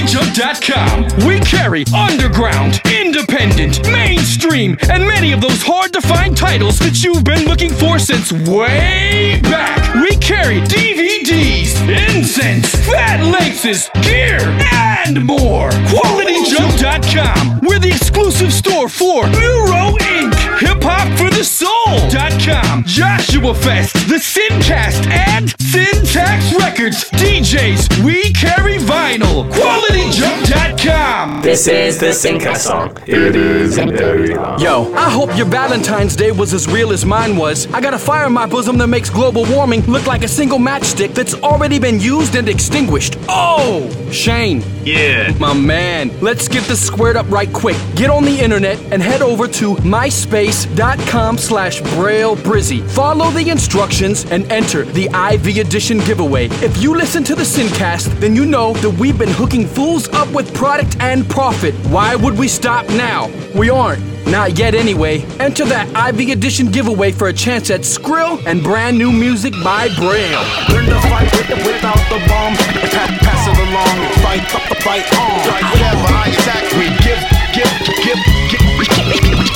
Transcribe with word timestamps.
QualityJunk.com. 0.00 1.26
We 1.26 1.40
carry 1.40 1.84
underground, 1.94 2.80
independent, 2.90 3.86
mainstream, 3.90 4.78
and 4.88 5.06
many 5.06 5.32
of 5.32 5.40
those 5.40 5.62
hard 5.62 5.92
to 5.92 6.00
find 6.00 6.36
titles 6.36 6.78
that 6.78 7.04
you've 7.04 7.24
been 7.24 7.44
looking 7.46 7.70
for 7.70 7.98
since 7.98 8.32
way 8.32 9.40
back. 9.42 9.94
We 9.94 10.16
carry 10.16 10.60
DVDs, 10.62 11.76
incense, 11.88 12.74
fat 12.86 13.22
laces, 13.24 13.90
gear, 14.02 14.40
and 14.72 15.22
more. 15.24 15.68
QualityJunk.com. 15.68 17.60
We're 17.62 17.78
the 17.78 17.90
exclusive 17.90 18.52
store 18.52 18.88
for 18.88 19.26
Neuro 19.26 19.96
Inc., 20.00 20.34
Hip 20.60 20.82
Hop 20.82 21.08
for 21.18 21.30
the 21.30 21.44
Soul.com, 21.44 22.84
Joshua 22.84 23.54
Fest, 23.54 23.94
The 24.08 24.16
Sincast, 24.16 25.06
and 25.08 25.50
Syntax 25.60 26.54
Records. 26.54 27.04
DJs, 27.10 28.02
we 28.02 28.32
carry 28.32 28.78
vinyl. 28.78 29.50
QualityJunk.com. 29.90 31.42
This 31.42 31.66
is 31.66 31.98
the 31.98 32.12
Synca 32.12 32.54
song. 32.56 32.96
It 33.06 33.34
is 33.34 33.76
very 33.76 34.34
long. 34.34 34.60
Yo, 34.60 34.92
I 34.94 35.10
hope 35.10 35.36
your 35.36 35.46
Valentine's 35.46 36.14
Day 36.14 36.30
was 36.30 36.54
as 36.54 36.68
real 36.68 36.92
as 36.92 37.04
mine 37.04 37.36
was. 37.36 37.66
I 37.72 37.80
got 37.80 37.92
a 37.92 37.98
fire 37.98 38.26
in 38.26 38.32
my 38.32 38.46
bosom 38.46 38.78
that 38.78 38.86
makes 38.86 39.10
global 39.10 39.44
warming 39.46 39.82
look 39.82 40.06
like 40.06 40.22
a 40.22 40.28
single 40.28 40.58
matchstick 40.58 41.12
that's 41.12 41.34
already 41.34 41.80
been 41.80 41.98
used 41.98 42.36
and 42.36 42.48
extinguished. 42.48 43.16
Oh, 43.28 43.90
Shane. 44.12 44.62
Yeah. 44.84 45.32
My 45.38 45.52
man, 45.52 46.10
let's 46.20 46.46
get 46.48 46.62
this 46.64 46.84
squared 46.84 47.16
up 47.16 47.28
right 47.30 47.52
quick. 47.52 47.76
Get 47.96 48.08
on 48.10 48.24
the 48.24 48.38
internet 48.40 48.78
and 48.92 49.02
head 49.02 49.22
over 49.22 49.46
to 49.48 49.74
myspace.com 49.76 51.36
slash 51.36 51.80
braille 51.94 52.36
brizzy. 52.36 52.88
Follow 52.90 53.30
the 53.30 53.50
instructions 53.50 54.24
and 54.30 54.50
enter 54.50 54.84
the 54.84 55.06
IV 55.06 55.58
edition 55.58 55.98
giveaway. 55.98 56.46
If 56.62 56.80
you 56.82 56.96
listen 56.96 57.24
to 57.24 57.34
the 57.34 57.42
Sincast, 57.42 58.18
then 58.20 58.34
you 58.36 58.46
know 58.46 58.72
that 58.74 58.90
we've 58.90 59.18
been 59.18 59.30
hooking 59.30 59.66
fools 59.80 60.10
up 60.10 60.28
with 60.34 60.52
product 60.52 60.94
and 61.00 61.26
profit. 61.26 61.72
Why 61.88 62.14
would 62.14 62.38
we 62.38 62.48
stop 62.48 62.86
now? 62.90 63.30
We 63.56 63.70
aren't. 63.70 64.02
Not 64.26 64.58
yet, 64.58 64.74
anyway. 64.74 65.22
Enter 65.40 65.64
that 65.64 65.88
IV 66.10 66.28
edition 66.36 66.66
giveaway 66.70 67.12
for 67.12 67.28
a 67.28 67.32
chance 67.32 67.70
at 67.70 67.80
Skrill 67.80 68.44
and 68.44 68.62
brand 68.62 68.98
new 68.98 69.10
music 69.10 69.54
by 69.64 69.88
Braille. 69.96 70.44
Learn 70.68 70.84
to 70.84 71.00
fight 71.08 71.32
with 71.32 71.48
without 71.64 72.02
the 72.12 72.20
bomb. 72.28 72.52
Pa- 72.92 73.16
pass 73.24 73.42
it 73.48 73.56
along. 73.56 73.96
Fight, 74.20 74.44
fight 74.84 75.06
on. 75.16 75.40
Strike 75.48 75.64
whatever 75.72 76.06
I 76.12 76.28
attack. 76.28 76.64
We 76.76 76.86
give, 77.00 77.20
give, 77.56 77.72
give, 78.04 78.20
give, 78.52 78.68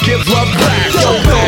give 0.08 0.28
love 0.32 0.48
back. 0.56 1.43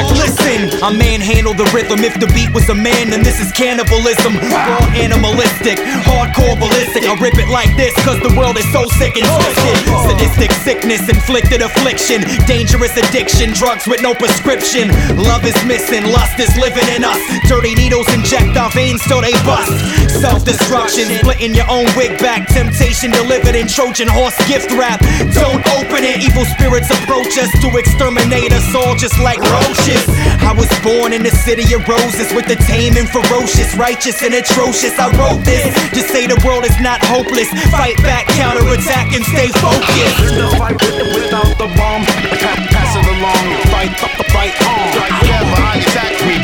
I 0.82 0.92
manhandle 0.92 1.54
the 1.54 1.64
rhythm. 1.72 2.04
If 2.04 2.20
the 2.20 2.28
beat 2.36 2.52
was 2.52 2.68
a 2.68 2.76
man, 2.76 3.08
then 3.08 3.24
this 3.24 3.40
is 3.40 3.48
cannibalism. 3.52 4.36
Raw 4.36 4.84
animalistic, 4.92 5.80
hardcore 6.04 6.58
ballistic. 6.60 7.08
I 7.08 7.16
rip 7.16 7.40
it 7.40 7.48
like 7.48 7.72
this, 7.80 7.96
cause 8.04 8.20
the 8.20 8.32
world 8.36 8.60
is 8.60 8.68
so 8.72 8.84
sick 9.00 9.16
and 9.16 9.24
twisted. 9.24 9.76
Sadistic 10.04 10.52
sickness, 10.60 11.08
inflicted 11.08 11.64
affliction, 11.64 12.20
dangerous 12.44 12.92
addiction, 12.96 13.56
drugs 13.56 13.88
with 13.88 14.02
no 14.04 14.12
prescription. 14.12 14.92
Love 15.16 15.48
is 15.48 15.56
missing, 15.64 16.04
lust 16.12 16.36
is 16.36 16.52
living 16.60 16.86
in 16.92 17.04
us. 17.04 17.20
Dirty 17.48 17.74
needles 17.74 18.08
inject 18.12 18.56
our 18.56 18.70
veins 18.76 19.00
till 19.08 19.24
they 19.24 19.32
bust. 19.48 19.72
Self 20.12 20.44
destruction, 20.44 21.08
splitting 21.24 21.54
your 21.56 21.68
own 21.72 21.88
wig 21.96 22.20
back. 22.20 22.48
Temptation 22.52 23.10
delivered 23.10 23.56
in 23.56 23.66
Trojan 23.66 24.08
horse 24.08 24.36
gift 24.44 24.68
wrap. 24.76 25.00
Don't 25.32 25.64
open 25.80 26.04
it, 26.04 26.20
evil 26.20 26.44
spirits 26.44 26.92
approach 26.92 27.32
us 27.40 27.50
to 27.64 27.68
exterminate 27.80 28.52
us 28.52 28.68
all 28.76 28.94
just 28.94 29.16
like 29.24 29.40
roaches. 29.40 30.04
I 30.44 30.52
was 30.52 30.65
born 30.82 31.12
in 31.12 31.22
the 31.22 31.30
city 31.30 31.66
of 31.74 31.86
roses 31.88 32.32
with 32.32 32.46
the 32.46 32.56
tame 32.68 32.96
and 32.96 33.08
ferocious, 33.08 33.74
righteous 33.76 34.22
and 34.22 34.34
atrocious. 34.34 34.94
I 34.98 35.10
wrote 35.18 35.44
this 35.44 35.64
to 35.92 36.00
say 36.00 36.26
the 36.26 36.38
world 36.44 36.64
is 36.64 36.76
not 36.80 37.02
hopeless. 37.04 37.48
Fight 37.70 37.96
back, 38.02 38.26
counterattack, 38.38 39.12
and 39.12 39.24
stay 39.24 39.48
focused. 39.58 40.16
Learn 40.22 40.36
to 40.38 40.56
fight 40.56 40.76
with 40.80 40.96
without 41.14 41.52
the 41.58 41.68
bomb. 41.76 42.02
Pa- 42.06 42.68
pass 42.70 42.92
it 42.96 43.06
along. 43.06 43.44
Fight, 43.72 43.92
fight 44.32 44.54
on. 44.64 44.86
Strike 44.94 45.16
whatever 45.20 45.56
attack. 45.76 46.12
We 46.26 46.35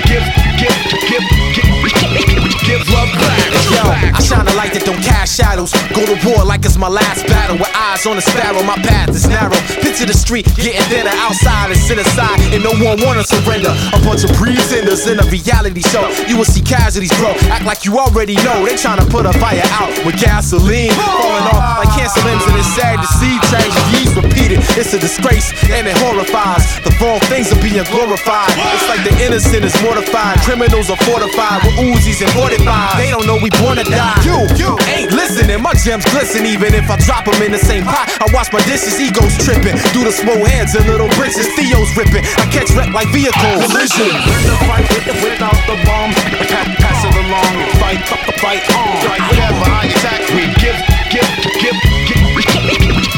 shadows. 5.33 5.73
Go 5.97 6.05
to 6.05 6.17
war 6.29 6.45
like 6.45 6.65
it's 6.65 6.77
my 6.77 6.93
last 6.93 7.25
battle. 7.27 7.57
With 7.57 7.73
eyes 7.73 8.05
on 8.05 8.17
the 8.17 8.23
sparrow, 8.23 8.63
my 8.63 8.77
path 8.85 9.09
is 9.17 9.27
narrow. 9.27 9.57
Picture 9.81 10.05
the 10.05 10.13
street 10.13 10.45
getting 10.61 10.85
thinner 10.93 11.17
outside 11.25 11.73
and 11.73 11.81
sit 11.81 11.97
aside, 11.97 12.37
and 12.53 12.61
no 12.61 12.77
one 12.85 13.01
wanna 13.01 13.25
surrender. 13.25 13.73
A 13.97 13.99
bunch 14.05 14.25
of 14.25 14.31
pretenders 14.37 15.09
in 15.09 15.17
a 15.19 15.27
reality 15.33 15.81
show. 15.81 16.05
You 16.29 16.37
will 16.37 16.49
see 16.49 16.61
casualties 16.61 17.13
grow. 17.17 17.33
Act 17.49 17.65
like 17.65 17.85
you 17.85 17.97
already 17.99 18.37
know. 18.45 18.61
They 18.69 18.77
tryna 18.77 19.09
put 19.09 19.25
a 19.25 19.33
fire 19.41 19.65
out 19.81 19.89
with 20.05 20.21
gasoline 20.21 20.93
falling 20.93 21.49
off 21.57 21.81
like 21.81 21.93
cancer 21.97 22.21
limbs, 22.29 22.45
and 22.45 22.57
it's 22.61 22.73
sad 22.77 23.01
to 23.01 23.09
see 23.17 23.35
tragedies 23.49 24.13
repeated. 24.13 24.61
It's 24.77 24.93
a 24.93 25.01
disgrace 25.01 25.49
and 25.73 25.89
it 25.89 25.97
horrifies. 26.05 26.65
The 26.85 26.93
wrong 27.01 27.21
things 27.33 27.49
are 27.53 27.63
being 27.65 27.85
glorified. 27.89 28.53
It's 28.77 28.89
like 28.89 29.03
the 29.09 29.15
innocent 29.25 29.65
is 29.65 29.75
mortified. 29.81 30.41
Criminals 30.45 30.91
are 30.91 31.01
fortified 31.09 31.65
with 31.65 31.81
Uzis 31.81 32.21
and 32.21 32.33
45. 32.37 32.99
They 33.01 33.09
don't 33.09 33.27
know 33.27 33.39
we 33.41 33.51
born 33.63 33.81
to 33.81 33.85
die. 33.85 34.21
You, 34.25 34.37
you 34.61 34.71
ain't 34.93 35.13
listening. 35.23 35.63
My 35.63 35.75
gems 35.79 36.05
glisten 36.11 36.43
even 36.47 36.75
if 36.75 36.91
I 36.91 36.99
drop 37.07 37.25
them 37.25 37.39
in 37.43 37.55
the 37.55 37.63
same 37.63 37.87
pot. 37.87 38.11
I 38.19 38.27
wash 38.35 38.51
my 38.51 38.63
dishes, 38.67 38.99
egos 38.99 39.39
tripping. 39.39 39.79
Do 39.95 40.03
the 40.03 40.11
small 40.11 40.39
hands 40.43 40.75
and 40.75 40.85
little 40.91 41.11
britches. 41.15 41.47
Theo's 41.55 41.91
ripping. 41.95 42.27
I 42.43 42.51
catch 42.51 42.75
wreck 42.75 42.91
like 42.91 43.07
vehicle 43.15 43.55
collision. 43.63 44.11
Learn 44.11 44.45
to 44.51 44.57
fight 44.67 44.87
with 44.91 45.07
without 45.23 45.59
the 45.71 45.79
bomb. 45.87 46.11
Pa- 46.51 46.75
pass 46.83 47.01
it 47.07 47.15
along. 47.15 47.55
Fight, 47.79 48.03
fight 48.43 48.65
on. 48.75 48.99
Strike 49.07 49.25
whatever 49.31 49.67
I 49.71 49.87
attack. 49.87 50.21
We 50.35 50.51
give, 50.59 50.79
give, 51.15 51.29
give, 51.63 51.79
give, 52.11 52.23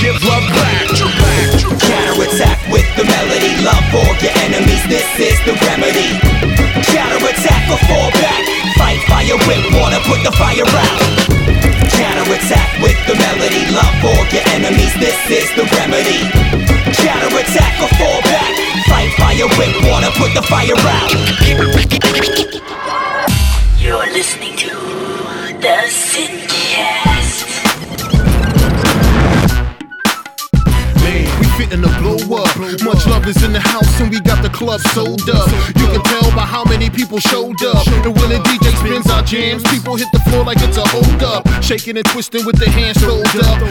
give 0.05 0.17
love 0.29 0.45
back. 0.53 0.85
back. 0.93 1.57
Counterattack 1.81 2.59
with 2.69 2.89
the 3.01 3.05
melody. 3.09 3.53
Love 3.65 3.85
for 3.89 4.05
your 4.21 4.35
enemies. 4.45 4.85
This 4.93 5.09
is 5.17 5.39
the 5.49 5.57
remedy. 5.65 6.21
Counterattack 6.85 7.65
or 7.73 7.81
fall 7.89 8.11
back. 8.21 8.43
Fight 8.77 9.01
fire 9.09 9.39
whip. 9.49 9.63
Wanna 9.73 10.01
put 10.05 10.21
the 10.21 10.33
fire 10.37 10.69
out. 10.69 11.04
The 15.57 15.65
remedy. 15.79 16.19
Counterattack 16.99 17.81
or 17.81 17.89
fall 17.95 18.21
back. 18.23 18.51
Fight 18.89 19.13
fire 19.15 19.47
with 19.57 19.75
Wanna 19.89 20.11
put 20.19 20.35
the 20.35 20.43
fire 20.43 20.75
out. 20.75 21.11
You're 23.79 24.07
listening 24.13 24.57
to 24.57 24.71
the 25.61 25.77
Sincast. 25.89 27.47
Man, 31.03 31.25
we 31.39 31.47
fitting 31.57 31.83
to 31.83 31.91
blow 32.01 32.43
up. 32.43 32.57
Much 32.83 33.07
love 33.07 33.27
is 33.29 33.43
in 33.45 33.53
the 33.53 33.61
house 33.61 34.01
and 34.01 34.11
we 34.11 34.21
got 34.21 34.43
the 34.43 34.49
club 34.51 34.81
sold 34.93 35.29
up. 35.31 35.49
You 35.79 35.87
can 35.87 36.03
tell 36.03 36.31
by 36.35 36.47
how 36.47 36.65
many 36.65 36.91
people 36.91 37.21
showed 37.21 37.63
up. 37.63 37.87
And 37.87 38.17
when 38.17 38.31
the 38.31 38.41
DJ 38.43 38.75
spins 38.77 39.09
our 39.11 39.23
jams, 39.23 39.63
people 39.71 39.95
hit 39.97 40.09
the 40.13 40.21
floor 40.21 40.45
like 40.45 40.59
it's 40.63 40.79
a 40.79 40.87
hold 40.89 41.23
up. 41.23 41.47
Shaking 41.63 41.97
and 41.97 42.07
twisting 42.07 42.45
with 42.45 42.57
their 42.57 42.71
hands 42.71 43.05
rolled 43.05 43.27
up. 43.45 43.63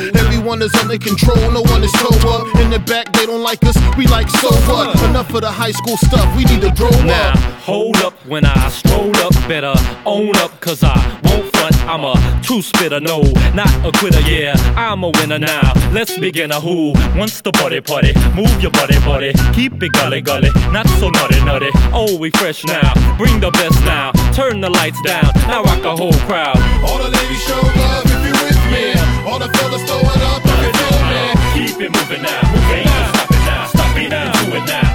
Everyone 0.43 0.61
is 0.61 0.75
under 0.75 0.97
control, 0.97 1.51
no 1.51 1.61
one 1.61 1.85
is 1.85 1.91
toe 1.93 2.09
up. 2.27 2.59
In 2.59 2.69
the 2.69 2.79
back, 2.79 3.13
they 3.13 3.25
don't 3.25 3.41
like 3.41 3.63
us, 3.63 3.77
we 3.95 4.07
like 4.07 4.29
so 4.29 4.49
what? 4.67 4.93
Enough 5.03 5.33
of 5.33 5.39
the 5.39 5.49
high 5.49 5.71
school 5.71 5.95
stuff, 5.95 6.27
we 6.35 6.43
need 6.43 6.59
to 6.59 6.71
grow 6.75 6.89
Now, 7.07 7.31
up. 7.31 7.37
hold 7.63 7.95
up 8.03 8.11
when 8.27 8.43
I 8.43 8.67
stroll 8.67 9.15
up, 9.23 9.31
better 9.47 9.73
own 10.05 10.35
up, 10.35 10.59
cause 10.59 10.83
I 10.83 10.99
won't 11.23 11.47
front. 11.55 11.73
I'm 11.87 12.03
a 12.03 12.41
true 12.43 12.61
spitter, 12.61 12.99
no, 12.99 13.21
not 13.55 13.71
a 13.87 13.97
quitter, 13.97 14.19
yeah. 14.19 14.51
I'm 14.75 15.05
a 15.05 15.11
winner 15.11 15.39
now. 15.39 15.71
Let's 15.93 16.19
begin 16.19 16.51
a 16.51 16.59
who 16.59 16.91
wants 17.15 17.39
the 17.39 17.53
party 17.53 17.79
party. 17.79 18.11
Move 18.35 18.51
your 18.61 18.71
body, 18.71 18.99
body. 18.99 19.31
Keep 19.53 19.81
it 19.81 19.93
gully, 19.93 20.19
gully. 20.19 20.49
Not 20.73 20.89
so 20.99 21.07
naughty, 21.07 21.39
naughty. 21.45 21.69
Oh, 21.93 22.17
we 22.17 22.31
fresh 22.31 22.65
now. 22.65 22.91
Bring 23.17 23.39
the 23.39 23.51
best 23.51 23.79
now. 23.85 24.11
Turn 24.33 24.59
the 24.59 24.69
lights 24.69 25.01
down. 25.03 25.31
Now 25.47 25.63
rock 25.63 25.85
a 25.85 25.95
whole 25.95 26.19
crowd. 26.27 26.57
All 26.83 26.97
the 26.97 27.07
ladies 27.07 27.41
show 27.47 27.61
love 27.79 28.03
if 28.07 28.27
you 28.27 28.33
with 28.43 28.52
me. 28.73 28.85
All 29.29 29.39
the 29.39 29.49
fellas 29.57 29.83
throw 29.87 30.01
it 30.01 30.23
up 30.31 30.41
if 30.45 30.57
you 30.63 30.71
feel 30.79 30.99
me. 31.11 31.21
Keep 31.55 31.77
it 31.85 31.91
moving 31.95 32.21
now. 32.21 32.41
Ain't 32.73 32.85
no 32.85 33.01
stopping 33.13 33.45
now. 33.45 33.65
Stop 33.67 33.97
it 33.97 34.09
now. 34.09 34.31
Do 34.45 34.57
it 34.57 34.65
now. 34.67 34.92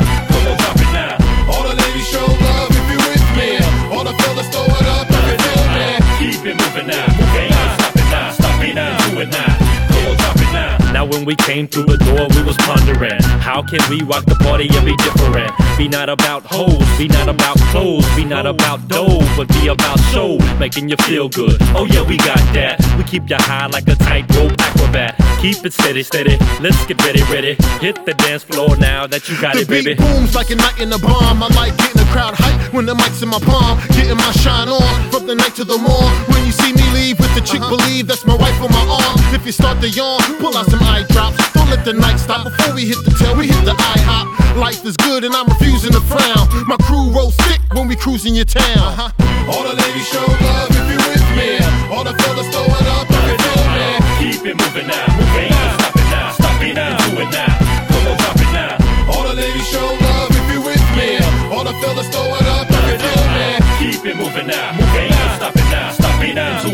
When 11.10 11.24
we 11.24 11.34
came 11.36 11.66
through 11.66 11.84
the 11.84 11.96
door, 11.98 12.26
we 12.36 12.42
was 12.42 12.56
pondering 12.58 13.22
How 13.40 13.62
can 13.62 13.80
we 13.90 14.02
rock 14.02 14.24
the 14.26 14.36
party 14.36 14.68
and 14.70 14.84
be 14.84 14.96
different? 14.96 15.52
Be 15.76 15.88
not 15.88 16.08
about 16.08 16.44
hoes, 16.44 16.86
be 16.98 17.08
not 17.08 17.28
about 17.28 17.56
clothes 17.70 18.06
Be 18.16 18.24
not 18.24 18.46
about 18.46 18.88
dough, 18.88 19.20
but 19.36 19.48
be 19.48 19.68
about 19.68 19.98
show 20.12 20.38
Making 20.58 20.88
you 20.88 20.96
feel 21.08 21.28
good, 21.28 21.56
oh 21.74 21.86
yeah 21.86 22.02
we 22.02 22.16
got 22.18 22.42
that 22.54 22.76
We 22.96 23.04
keep 23.04 23.28
you 23.30 23.36
high 23.38 23.66
like 23.66 23.88
a 23.88 23.94
tightrope 23.96 24.52
acrobat 24.60 25.14
Keep 25.40 25.64
it 25.66 25.72
steady, 25.72 26.02
steady. 26.02 26.36
Let's 26.58 26.84
get 26.86 26.98
ready, 27.04 27.22
ready. 27.30 27.54
Hit 27.78 28.04
the 28.04 28.12
dance 28.14 28.42
floor 28.42 28.76
now 28.76 29.06
that 29.06 29.28
you 29.28 29.40
got 29.40 29.54
The 29.54 29.62
it, 29.62 29.68
baby. 29.68 29.94
beat 29.94 29.98
booms 30.02 30.34
like 30.34 30.50
a 30.50 30.56
night 30.56 30.80
in 30.80 30.92
a 30.92 30.98
bomb. 30.98 31.40
I 31.40 31.46
like 31.54 31.78
getting 31.78 32.02
the 32.02 32.08
crowd 32.10 32.34
hype 32.34 32.74
when 32.74 32.86
the 32.86 32.94
mic's 32.96 33.22
in 33.22 33.28
my 33.28 33.38
palm. 33.38 33.78
Getting 33.94 34.16
my 34.18 34.32
shine 34.42 34.66
on 34.66 35.10
from 35.12 35.28
the 35.28 35.36
night 35.36 35.54
to 35.54 35.64
the 35.64 35.78
morn. 35.78 36.10
When 36.26 36.42
you 36.44 36.50
see 36.50 36.72
me 36.74 36.82
leave 37.08 37.18
with 37.20 37.34
the 37.34 37.40
chick, 37.40 37.60
uh-huh. 37.60 37.76
believe 37.76 38.06
that's 38.06 38.26
my 38.26 38.36
wife 38.36 38.60
on 38.60 38.70
my 38.70 38.84
arm. 38.84 39.16
If 39.34 39.46
you 39.46 39.52
start 39.52 39.80
to 39.80 39.88
yawn, 39.88 40.20
pull 40.38 40.56
out 40.56 40.66
some 40.66 40.82
eye 40.82 41.04
drops. 41.08 41.38
Don't 41.52 41.70
let 41.70 41.84
the 41.84 41.94
night 41.94 42.18
stop 42.18 42.44
before 42.44 42.74
we 42.74 42.84
hit 42.84 43.00
the 43.04 43.12
tail. 43.18 43.36
We 43.36 43.46
hit 43.46 43.64
the 43.64 43.72
eye 43.72 44.02
hop. 44.04 44.26
Life 44.56 44.84
is 44.84 44.96
good 44.96 45.24
and 45.24 45.34
I'm 45.34 45.46
refusing 45.46 45.92
to 45.92 46.00
frown. 46.00 46.44
My 46.66 46.76
crew 46.82 47.10
rolls 47.10 47.36
thick 47.48 47.60
when 47.72 47.88
we 47.88 47.96
cruising 47.96 48.34
your 48.34 48.44
town. 48.44 48.78
Uh-huh. 48.78 49.52
All 49.52 49.62
the 49.64 49.74
ladies 49.74 50.08
show 50.08 50.26
love 50.26 50.77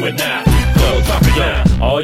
it 0.06 0.18
now. 0.18 0.43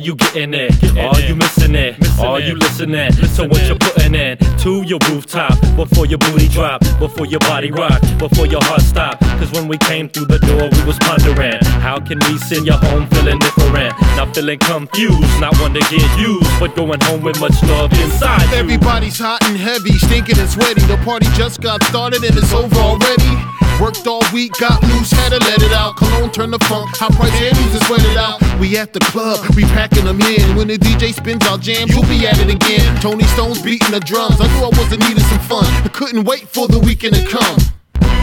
You 0.01 0.17
getting 0.17 0.55
it, 0.55 0.73
all 0.99 1.19
you 1.21 1.35
missing 1.35 1.75
it, 1.75 1.97
all 2.19 2.41
you 2.41 2.55
listening 2.55 3.13
to 3.13 3.47
what 3.47 3.67
you're 3.67 3.77
putting 3.77 4.15
in 4.15 4.39
to 4.59 4.83
your 4.83 4.99
rooftop 5.09 5.59
before 5.77 6.07
your 6.07 6.19
booty 6.19 6.49
drop, 6.49 6.81
before 6.99 7.27
your 7.27 7.41
body 7.41 7.71
rock, 7.71 8.01
before 8.19 8.47
your 8.47 8.63
heart 8.65 8.83
stop. 8.83 9.21
Cause 9.21 9.51
when 9.53 9.69
we 9.69 9.79
came 9.79 10.09
through 10.09 10.27
the 10.27 10.39
door, 10.39 10.69
we 10.73 10.85
was 10.85 10.99
pondering 11.01 11.59
how 11.81 11.99
can 11.99 12.19
we 12.29 12.39
send 12.39 12.67
you 12.67 12.73
home 12.73 13.07
feeling 13.09 13.39
different, 13.39 13.95
not 14.17 14.35
feeling 14.35 14.59
confused, 14.59 15.41
not 15.41 15.59
one 15.61 15.75
to 15.75 15.81
get 15.81 16.19
used, 16.19 16.49
but 16.61 16.75
going 16.75 17.01
home 17.03 17.23
with 17.23 17.39
much 17.41 17.63
love 17.65 17.93
inside 17.93 18.49
you. 18.51 18.57
Everybody's 18.57 19.19
hot 19.19 19.43
and 19.45 19.57
heavy, 19.57 19.93
stinking 19.99 20.39
and 20.39 20.49
sweaty. 20.49 20.81
The 20.83 20.97
party 21.05 21.27
just 21.35 21.61
got 21.61 21.83
started 21.85 22.23
and 22.25 22.37
it's 22.37 22.53
over 22.53 22.77
already. 22.77 23.61
Worked 23.81 24.07
all 24.07 24.23
week, 24.35 24.53
got 24.61 24.83
loose, 24.83 25.11
had 25.11 25.31
to 25.31 25.39
let 25.39 25.63
it 25.63 25.73
out. 25.73 25.97
Cologne 25.97 26.31
turn 26.31 26.51
the 26.51 26.59
funk, 26.69 26.91
high 26.93 27.09
price 27.17 27.33
Andes 27.41 27.75
and 27.75 27.83
sweat 27.85 28.05
it 28.05 28.17
out. 28.17 28.37
We 28.61 28.77
at 28.77 28.93
the 28.93 29.01
club, 29.01 29.41
we 29.57 29.63
packing 29.91 30.05
them 30.05 30.21
in. 30.21 30.57
When 30.57 30.69
the 30.69 30.79
DJ 30.79 31.13
spins 31.13 31.47
our 31.47 31.59
jams, 31.59 31.91
you'll 31.91 32.03
be 32.03 32.27
at 32.27 32.39
it 32.39 32.53
again. 32.53 33.01
Tony 33.01 33.25
Stone's 33.25 33.61
beating 33.63 33.91
the 33.91 34.01
drums. 34.01 34.41
I 34.41 34.47
knew 34.49 34.65
I 34.65 34.71
wasn't 34.79 35.03
needing 35.03 35.25
some 35.25 35.41
fun. 35.41 35.65
I 35.85 35.89
couldn't 35.89 36.25
wait 36.25 36.49
for 36.49 36.69
the 36.69 36.79
weekend 36.79 37.15
to 37.15 37.27
come. 37.27 37.57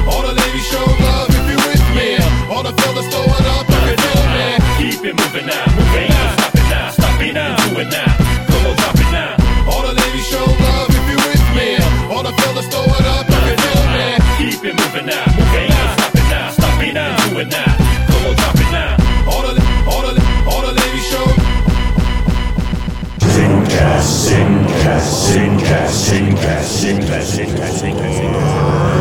All 0.07 0.21
the 0.21 0.33
ladies 0.33 0.67
show 0.67 0.85
love 0.85 1.29
if 1.29 1.45
you 1.49 1.57
with 1.57 1.83
me. 1.95 2.17
All 2.53 2.63
the 2.63 2.73
fellas 2.81 3.07
throw 3.07 3.23
it 3.23 3.45
up 3.55 3.65
if 3.69 3.81
you 3.89 3.95
feel 4.03 4.25
me. 4.35 4.91
Keep 4.91 5.05
it 5.05 5.15
moving 5.19 5.47
now. 5.47 5.66
Sincast, 26.47 27.35
Sincast, 27.35 27.79
Sincast, 27.81 28.17
Sincast. 28.19 28.96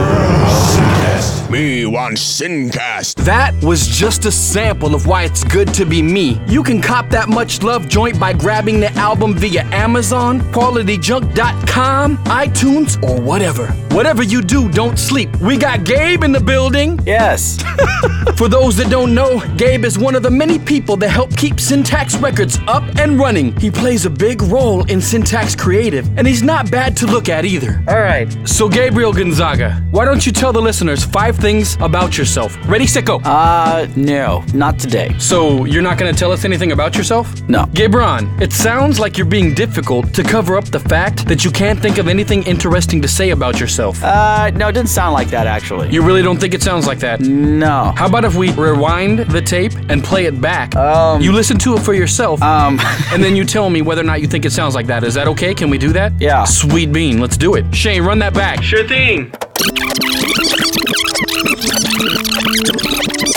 Sincast. 1.46 1.50
Me 1.50 1.86
want 1.86 2.16
Sincast. 2.16 3.14
That 3.24 3.54
was 3.62 3.86
just 3.86 4.24
a 4.24 4.32
sample 4.32 4.94
of 4.94 5.06
why 5.06 5.24
it's 5.24 5.44
good 5.44 5.72
to 5.74 5.84
be 5.84 6.02
me. 6.02 6.40
You 6.46 6.62
can 6.62 6.80
cop 6.80 7.08
that 7.10 7.28
much 7.28 7.62
love 7.62 7.88
joint 7.88 8.18
by 8.18 8.32
grabbing 8.32 8.80
the 8.80 8.92
album 8.92 9.34
via 9.34 9.64
Amazon, 9.66 10.40
qualityjunk.com, 10.52 12.18
iTunes, 12.18 13.02
or 13.02 13.20
whatever. 13.20 13.68
Whatever 13.90 14.22
you 14.22 14.42
do, 14.42 14.68
don't 14.70 14.98
sleep. 14.98 15.34
We 15.36 15.56
got 15.56 15.84
Gabe 15.84 16.22
in 16.22 16.32
the 16.32 16.40
building. 16.40 17.00
Yes. 17.06 17.62
For 18.36 18.48
those 18.48 18.76
that 18.76 18.90
don't 18.90 19.14
know, 19.14 19.40
Gabe 19.56 19.84
is 19.84 19.98
one 19.98 20.14
of 20.14 20.22
the 20.22 20.30
many 20.30 20.58
people 20.58 20.96
that 20.98 21.08
help 21.08 21.34
keep 21.36 21.58
Syntax 21.58 22.16
Records 22.16 22.58
up 22.68 22.84
and 22.98 23.18
running. 23.18 23.56
He 23.58 23.70
plays 23.70 24.04
a 24.04 24.10
big 24.10 24.42
role 24.42 24.84
in 24.90 25.00
Syntax 25.00 25.54
Creative, 25.54 26.06
and 26.18 26.26
he's 26.26 26.42
not 26.42 26.70
bad 26.70 26.96
to 26.98 27.06
look 27.06 27.28
at 27.28 27.44
either. 27.44 27.82
All 27.88 28.00
right. 28.00 28.26
So, 28.46 28.68
Gabriel 28.68 29.12
Gonzaga, 29.12 29.82
why 29.90 30.04
don't 30.04 30.26
you 30.26 30.32
tell 30.32 30.52
the 30.52 30.60
listeners 30.60 31.04
five 31.04 31.35
things 31.36 31.76
about 31.80 32.16
yourself? 32.18 32.56
Ready, 32.68 32.86
set, 32.86 33.04
go. 33.04 33.16
Uh, 33.20 33.86
no, 33.96 34.44
not 34.54 34.78
today. 34.78 35.14
So, 35.18 35.64
you're 35.64 35.82
not 35.82 35.98
going 35.98 36.12
to 36.12 36.18
tell 36.18 36.32
us 36.32 36.44
anything 36.44 36.72
about 36.72 36.96
yourself? 36.96 37.26
No. 37.48 37.64
Gabron, 37.66 38.40
it 38.40 38.52
sounds 38.52 38.98
like 38.98 39.16
you're 39.18 39.26
being 39.26 39.54
difficult 39.54 40.12
to 40.14 40.22
cover 40.22 40.56
up 40.56 40.64
the 40.66 40.80
fact 40.80 41.26
that 41.28 41.44
you 41.44 41.50
can't 41.50 41.80
think 41.80 41.98
of 41.98 42.08
anything 42.08 42.42
interesting 42.44 43.00
to 43.02 43.08
say 43.08 43.30
about 43.30 43.60
yourself. 43.60 44.02
Uh, 44.02 44.50
no, 44.54 44.68
it 44.68 44.72
didn't 44.72 44.88
sound 44.90 45.12
like 45.14 45.28
that 45.28 45.46
actually. 45.46 45.90
You 45.90 46.02
really 46.02 46.22
don't 46.22 46.38
think 46.38 46.54
it 46.54 46.62
sounds 46.62 46.86
like 46.86 46.98
that? 47.00 47.20
No. 47.20 47.92
How 47.96 48.06
about 48.06 48.24
if 48.24 48.34
we 48.34 48.50
rewind 48.52 49.18
the 49.30 49.42
tape 49.42 49.72
and 49.88 50.02
play 50.02 50.26
it 50.26 50.40
back? 50.40 50.74
Um, 50.76 51.20
you 51.20 51.32
listen 51.32 51.58
to 51.58 51.74
it 51.76 51.80
for 51.82 51.94
yourself, 51.94 52.42
Um, 52.42 52.78
and 53.12 53.22
then 53.22 53.36
you 53.36 53.44
tell 53.44 53.70
me 53.70 53.82
whether 53.82 54.00
or 54.00 54.04
not 54.04 54.20
you 54.20 54.26
think 54.26 54.44
it 54.44 54.50
sounds 54.52 54.74
like 54.74 54.86
that. 54.86 55.04
Is 55.04 55.14
that 55.14 55.28
okay? 55.28 55.54
Can 55.54 55.70
we 55.70 55.78
do 55.78 55.92
that? 55.92 56.12
Yeah. 56.20 56.44
Sweet 56.44 56.92
bean, 56.92 57.20
let's 57.20 57.36
do 57.36 57.54
it. 57.54 57.74
Shane, 57.74 58.02
run 58.02 58.18
that 58.20 58.34
back. 58.34 58.62
Sure 58.62 58.86
thing. 58.86 59.32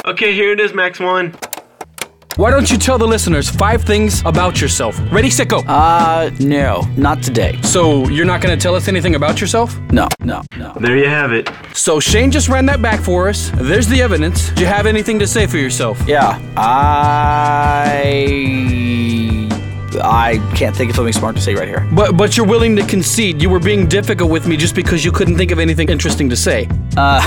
Okay, 0.05 0.33
here 0.33 0.51
it 0.51 0.59
is, 0.59 0.73
Max 0.73 0.99
1. 0.99 1.33
Why 2.35 2.51
don't 2.51 2.69
you 2.71 2.77
tell 2.77 2.97
the 2.97 3.05
listeners 3.07 3.49
five 3.49 3.83
things 3.83 4.21
about 4.25 4.59
yourself? 4.61 4.97
Ready, 5.11 5.29
set, 5.29 5.49
go. 5.49 5.59
uh, 5.59 6.29
no, 6.39 6.81
not 6.95 7.21
today. 7.21 7.59
So, 7.63 8.07
you're 8.09 8.25
not 8.25 8.41
going 8.41 8.57
to 8.57 8.61
tell 8.61 8.75
us 8.75 8.87
anything 8.87 9.15
about 9.15 9.41
yourself? 9.41 9.77
No, 9.91 10.07
no, 10.21 10.41
no. 10.57 10.73
There 10.79 10.97
you 10.97 11.07
have 11.09 11.31
it. 11.33 11.49
So, 11.73 11.99
Shane 11.99 12.31
just 12.31 12.47
ran 12.49 12.65
that 12.67 12.81
back 12.81 13.01
for 13.01 13.27
us. 13.29 13.51
There's 13.55 13.87
the 13.87 14.01
evidence. 14.01 14.49
Do 14.51 14.61
you 14.61 14.67
have 14.67 14.85
anything 14.85 15.19
to 15.19 15.27
say 15.27 15.47
for 15.47 15.57
yourself? 15.57 16.01
Yeah, 16.07 16.39
I. 16.55 17.99
I 20.01 20.37
can't 20.55 20.75
think 20.75 20.89
of 20.89 20.95
something 20.95 21.13
smart 21.13 21.35
to 21.35 21.41
say 21.41 21.55
right 21.55 21.67
here. 21.67 21.87
But 21.93 22.17
but 22.17 22.35
you're 22.37 22.45
willing 22.47 22.75
to 22.77 22.85
concede 22.85 23.41
you 23.41 23.49
were 23.49 23.59
being 23.59 23.87
difficult 23.87 24.29
with 24.31 24.47
me 24.47 24.57
just 24.57 24.75
because 24.75 25.03
you 25.05 25.11
couldn't 25.11 25.37
think 25.37 25.51
of 25.51 25.59
anything 25.59 25.89
interesting 25.89 26.29
to 26.29 26.35
say, 26.35 26.67
Uh, 26.97 27.21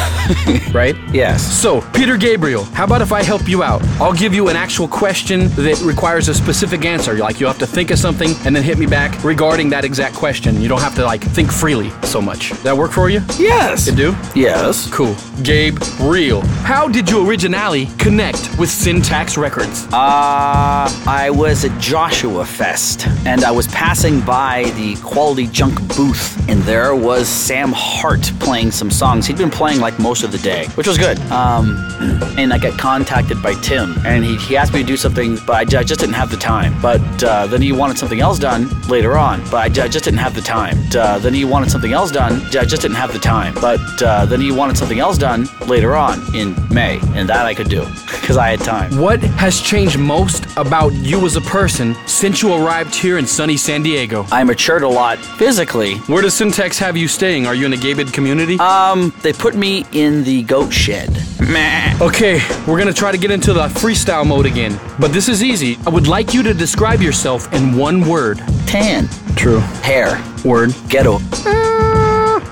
right? 0.72 0.96
yes. 1.12 1.42
So, 1.62 1.80
Peter 1.92 2.16
Gabriel, 2.16 2.64
how 2.64 2.84
about 2.84 3.02
if 3.02 3.12
I 3.12 3.22
help 3.22 3.48
you 3.48 3.62
out? 3.62 3.82
I'll 4.00 4.12
give 4.12 4.34
you 4.34 4.48
an 4.48 4.56
actual 4.56 4.88
question 4.88 5.48
that 5.56 5.80
requires 5.84 6.28
a 6.28 6.34
specific 6.34 6.84
answer. 6.84 7.14
Like 7.14 7.40
you 7.40 7.46
have 7.46 7.58
to 7.58 7.66
think 7.66 7.90
of 7.90 7.98
something 7.98 8.30
and 8.44 8.54
then 8.54 8.62
hit 8.62 8.78
me 8.78 8.86
back 8.86 9.22
regarding 9.24 9.70
that 9.70 9.84
exact 9.84 10.14
question. 10.14 10.60
You 10.60 10.68
don't 10.68 10.80
have 10.80 10.94
to 10.96 11.04
like 11.04 11.22
think 11.22 11.50
freely 11.52 11.90
so 12.04 12.20
much. 12.20 12.50
That 12.62 12.76
work 12.76 12.92
for 12.92 13.08
you? 13.10 13.20
Yes. 13.38 13.86
It 13.88 13.96
do? 13.96 14.14
Yes. 14.34 14.88
Cool. 14.90 15.14
Gabe 15.42 15.78
Real. 16.00 16.40
How 16.64 16.88
did 16.88 17.08
you 17.10 17.26
originally 17.28 17.86
connect 17.98 18.58
with 18.58 18.68
Syntax 18.70 19.36
Records? 19.36 19.86
Uh, 19.92 20.88
I 21.06 21.30
was 21.32 21.64
a 21.64 21.70
Joshua 21.78 22.44
Fest, 22.62 23.08
and 23.26 23.42
I 23.42 23.50
was 23.50 23.66
passing 23.66 24.20
by 24.20 24.70
the 24.76 24.94
Quality 25.02 25.48
Junk 25.48 25.80
booth, 25.96 26.48
and 26.48 26.62
there 26.62 26.94
was 26.94 27.26
Sam 27.26 27.72
Hart 27.74 28.22
playing 28.38 28.70
some 28.70 28.88
songs. 28.88 29.26
He'd 29.26 29.36
been 29.36 29.50
playing 29.50 29.80
like 29.80 29.98
most 29.98 30.22
of 30.22 30.30
the 30.30 30.38
day, 30.38 30.66
which 30.76 30.86
was 30.86 30.96
good. 30.96 31.18
Um, 31.32 31.76
and 32.38 32.52
I 32.52 32.58
got 32.58 32.78
contacted 32.78 33.42
by 33.42 33.54
Tim, 33.54 33.96
and 34.06 34.24
he, 34.24 34.36
he 34.36 34.56
asked 34.56 34.72
me 34.72 34.78
to 34.78 34.86
do 34.86 34.96
something, 34.96 35.38
but 35.44 35.74
I, 35.74 35.80
I 35.80 35.82
just 35.82 35.98
didn't 35.98 36.14
have 36.14 36.30
the 36.30 36.36
time. 36.36 36.80
But 36.80 37.24
uh, 37.24 37.48
then 37.48 37.60
he 37.62 37.72
wanted 37.72 37.98
something 37.98 38.20
else 38.20 38.38
done 38.38 38.68
later 38.82 39.18
on, 39.18 39.40
but 39.50 39.56
I, 39.56 39.84
I 39.84 39.88
just 39.88 40.04
didn't 40.04 40.20
have 40.20 40.36
the 40.36 40.40
time. 40.40 40.78
Uh, 40.94 41.18
then 41.18 41.34
he 41.34 41.44
wanted 41.44 41.68
something 41.68 41.92
else 41.92 42.12
done, 42.12 42.34
I 42.56 42.64
just 42.64 42.82
didn't 42.82 42.96
have 42.96 43.12
the 43.12 43.18
time. 43.18 43.54
But 43.54 43.80
uh, 44.00 44.24
then 44.26 44.40
he 44.40 44.52
wanted 44.52 44.78
something 44.78 45.00
else 45.00 45.18
done 45.18 45.48
later 45.66 45.96
on 45.96 46.22
in 46.32 46.54
May, 46.72 47.00
and 47.16 47.28
that 47.28 47.44
I 47.44 47.54
could 47.54 47.68
do 47.68 47.80
because 48.20 48.36
I 48.36 48.50
had 48.50 48.60
time. 48.60 48.96
What 48.98 49.20
has 49.20 49.60
changed 49.60 49.98
most 49.98 50.46
about 50.56 50.92
you 50.92 51.26
as 51.26 51.34
a 51.34 51.40
person 51.40 51.96
since 52.06 52.40
you 52.40 52.51
arrived 52.54 52.94
here 52.94 53.18
in 53.18 53.26
sunny 53.26 53.56
San 53.56 53.82
Diego? 53.82 54.26
I 54.30 54.44
matured 54.44 54.82
a 54.82 54.88
lot 54.88 55.18
physically. 55.18 55.96
Where 56.06 56.22
does 56.22 56.34
Syntax 56.34 56.78
have 56.78 56.96
you 56.96 57.08
staying? 57.08 57.46
Are 57.46 57.54
you 57.54 57.66
in 57.66 57.72
a 57.72 57.76
gated 57.76 58.12
community? 58.12 58.58
Um, 58.58 59.12
they 59.22 59.32
put 59.32 59.54
me 59.54 59.84
in 59.92 60.24
the 60.24 60.42
goat 60.42 60.72
shed. 60.72 61.10
Meh. 61.40 61.96
Okay, 62.00 62.40
we're 62.66 62.78
gonna 62.78 62.92
try 62.92 63.12
to 63.12 63.18
get 63.18 63.30
into 63.30 63.52
the 63.52 63.68
freestyle 63.68 64.26
mode 64.26 64.46
again. 64.46 64.78
But 64.98 65.12
this 65.12 65.28
is 65.28 65.42
easy. 65.42 65.78
I 65.86 65.90
would 65.90 66.06
like 66.06 66.34
you 66.34 66.42
to 66.42 66.54
describe 66.54 67.00
yourself 67.00 67.52
in 67.52 67.76
one 67.76 68.06
word. 68.08 68.38
Tan. 68.66 69.08
True. 69.36 69.60
Hair. 69.82 70.22
Word. 70.44 70.74
Ghetto. 70.88 71.18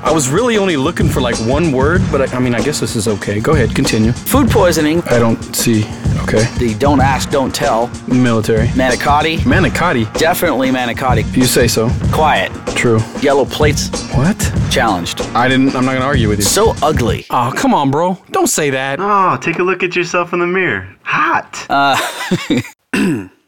I 0.03 0.13
was 0.13 0.29
really 0.31 0.57
only 0.57 0.77
looking 0.77 1.09
for 1.09 1.21
like 1.21 1.37
one 1.47 1.73
word, 1.73 2.03
but 2.11 2.21
I, 2.33 2.37
I 2.37 2.41
mean, 2.41 2.55
I 2.55 2.63
guess 2.63 2.81
this 2.81 2.97
is 2.97 3.07
okay. 3.07 3.39
Go 3.41 3.53
ahead, 3.53 3.75
continue. 3.75 4.13
Food 4.13 4.51
poisoning. 4.51 5.03
I 5.03 5.19
don't 5.19 5.41
see. 5.55 5.85
Okay. 6.23 6.45
The 6.59 6.75
don't 6.79 7.01
ask, 7.01 7.31
don't 7.31 7.55
tell. 7.55 7.89
Military. 8.09 8.69
Manicotti. 8.69 9.39
Manicotti. 9.39 10.13
Definitely 10.19 10.71
manicotti. 10.71 11.21
If 11.21 11.37
you 11.37 11.45
say 11.45 11.69
so. 11.69 11.91
Quiet. 12.13 12.51
True. 12.77 13.01
Yellow 13.21 13.45
plates. 13.45 13.91
What? 14.15 14.39
Challenged. 14.71 15.21
I 15.35 15.49
didn't. 15.49 15.75
I'm 15.75 15.85
not 15.85 15.93
gonna 15.95 16.05
argue 16.05 16.29
with 16.29 16.39
you. 16.39 16.45
So 16.45 16.75
ugly. 16.83 17.27
Oh, 17.31 17.53
come 17.57 17.75
on, 17.75 17.91
bro. 17.91 18.19
Don't 18.31 18.47
say 18.49 18.71
that. 18.71 18.99
Oh, 19.01 19.37
take 19.41 19.59
a 19.59 19.63
look 19.63 19.83
at 19.83 19.95
yourself 19.97 20.33
in 20.33 20.39
the 20.39 20.47
mirror. 20.47 20.89
Hot. 21.03 21.67
Uh, 21.69 23.29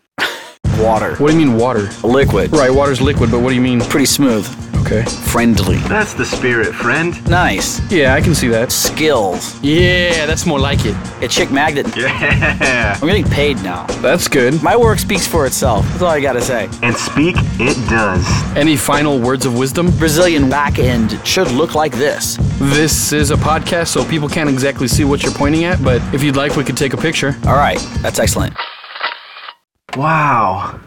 Water. 0.78 1.16
What 1.16 1.30
do 1.30 1.38
you 1.38 1.46
mean 1.46 1.56
water? 1.56 1.88
A 2.02 2.06
Liquid. 2.06 2.52
Right, 2.52 2.70
water's 2.70 3.00
liquid, 3.00 3.30
but 3.30 3.40
what 3.40 3.50
do 3.50 3.54
you 3.54 3.60
mean? 3.60 3.80
Pretty 3.80 4.06
smooth. 4.06 4.46
Okay. 4.84 5.02
Friendly. 5.04 5.76
That's 5.76 6.12
the 6.12 6.24
spirit, 6.24 6.74
friend. 6.74 7.14
Nice. 7.30 7.80
Yeah, 7.90 8.14
I 8.14 8.20
can 8.20 8.34
see 8.34 8.48
that. 8.48 8.72
Skills. 8.72 9.60
Yeah, 9.62 10.26
that's 10.26 10.44
more 10.44 10.58
like 10.58 10.80
it. 10.84 10.96
A 11.22 11.28
chick 11.28 11.50
magnet. 11.52 11.86
Yeah. 11.96 12.98
I'm 13.00 13.06
getting 13.06 13.24
paid 13.24 13.62
now. 13.62 13.86
That's 14.00 14.26
good. 14.28 14.60
My 14.62 14.76
work 14.76 14.98
speaks 14.98 15.26
for 15.26 15.46
itself. 15.46 15.84
That's 15.90 16.02
all 16.02 16.10
I 16.10 16.20
gotta 16.20 16.40
say. 16.40 16.68
And 16.82 16.96
speak 16.96 17.36
it 17.60 17.76
does. 17.88 18.26
Any 18.56 18.76
final 18.76 19.18
words 19.20 19.46
of 19.46 19.56
wisdom? 19.56 19.90
Brazilian 19.98 20.50
back 20.50 20.78
end 20.78 21.18
should 21.26 21.50
look 21.52 21.74
like 21.74 21.92
this. 21.92 22.36
This 22.58 23.12
is 23.12 23.30
a 23.30 23.36
podcast, 23.36 23.88
so 23.88 24.04
people 24.04 24.28
can't 24.28 24.50
exactly 24.50 24.88
see 24.88 25.04
what 25.04 25.22
you're 25.22 25.32
pointing 25.32 25.64
at, 25.64 25.82
but 25.82 26.02
if 26.14 26.22
you'd 26.22 26.36
like, 26.36 26.56
we 26.56 26.64
could 26.64 26.76
take 26.76 26.92
a 26.92 26.96
picture. 26.96 27.36
All 27.46 27.54
right, 27.56 27.78
that's 28.00 28.18
excellent. 28.18 28.54
Wow. 29.96 30.80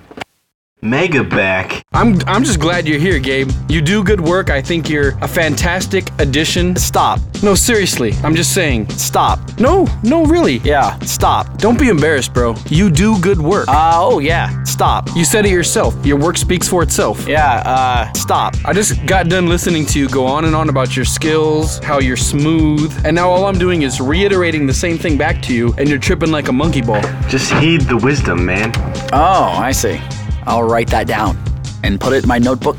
Mega 0.81 1.23
back. 1.23 1.83
I'm 1.93 2.19
I'm 2.27 2.43
just 2.43 2.59
glad 2.59 2.85
you're 2.87 2.99
here, 2.99 3.17
Gabe. 3.17 3.49
You 3.69 3.81
do 3.81 4.03
good 4.03 4.19
work. 4.19 4.49
I 4.49 4.61
think 4.61 4.89
you're 4.89 5.17
a 5.21 5.27
fantastic 5.27 6.09
addition. 6.19 6.75
Stop. 6.75 7.21
No, 7.41 7.55
seriously. 7.55 8.13
I'm 8.23 8.35
just 8.35 8.53
saying. 8.53 8.89
Stop. 8.89 9.39
No, 9.57 9.87
no, 10.03 10.25
really. 10.25 10.57
Yeah, 10.57 10.99
stop. 10.99 11.57
Don't 11.59 11.79
be 11.79 11.87
embarrassed, 11.87 12.33
bro. 12.33 12.55
You 12.67 12.91
do 12.91 13.17
good 13.21 13.39
work. 13.39 13.69
Uh, 13.69 13.93
oh 13.95 14.19
yeah, 14.19 14.63
stop. 14.63 15.07
You 15.15 15.23
said 15.23 15.45
it 15.45 15.51
yourself. 15.51 15.95
Your 16.05 16.17
work 16.19 16.37
speaks 16.37 16.67
for 16.67 16.83
itself. 16.83 17.25
Yeah, 17.25 17.63
uh, 17.65 18.11
stop. 18.13 18.53
I 18.65 18.73
just 18.73 19.03
got 19.05 19.29
done 19.29 19.47
listening 19.47 19.85
to 19.87 19.99
you 19.99 20.09
go 20.09 20.25
on 20.25 20.43
and 20.43 20.53
on 20.53 20.67
about 20.67 20.95
your 20.95 21.05
skills, 21.05 21.79
how 21.79 21.99
you're 21.99 22.17
smooth, 22.17 22.93
and 23.05 23.15
now 23.15 23.29
all 23.29 23.45
I'm 23.45 23.57
doing 23.57 23.83
is 23.83 24.01
reiterating 24.01 24.67
the 24.67 24.73
same 24.73 24.97
thing 24.97 25.17
back 25.17 25.41
to 25.43 25.53
you, 25.55 25.73
and 25.77 25.87
you're 25.89 25.99
tripping 25.99 26.31
like 26.31 26.49
a 26.49 26.53
monkey 26.53 26.81
ball. 26.81 27.01
Just 27.29 27.51
heed 27.53 27.81
the 27.81 27.97
wisdom, 27.97 28.45
man. 28.45 28.71
Oh, 29.13 29.55
I 29.57 29.71
see. 29.71 29.99
I'll 30.47 30.63
write 30.63 30.89
that 30.89 31.07
down 31.07 31.37
and 31.83 31.99
put 31.99 32.13
it 32.13 32.23
in 32.23 32.27
my 32.27 32.37
notebook, 32.37 32.77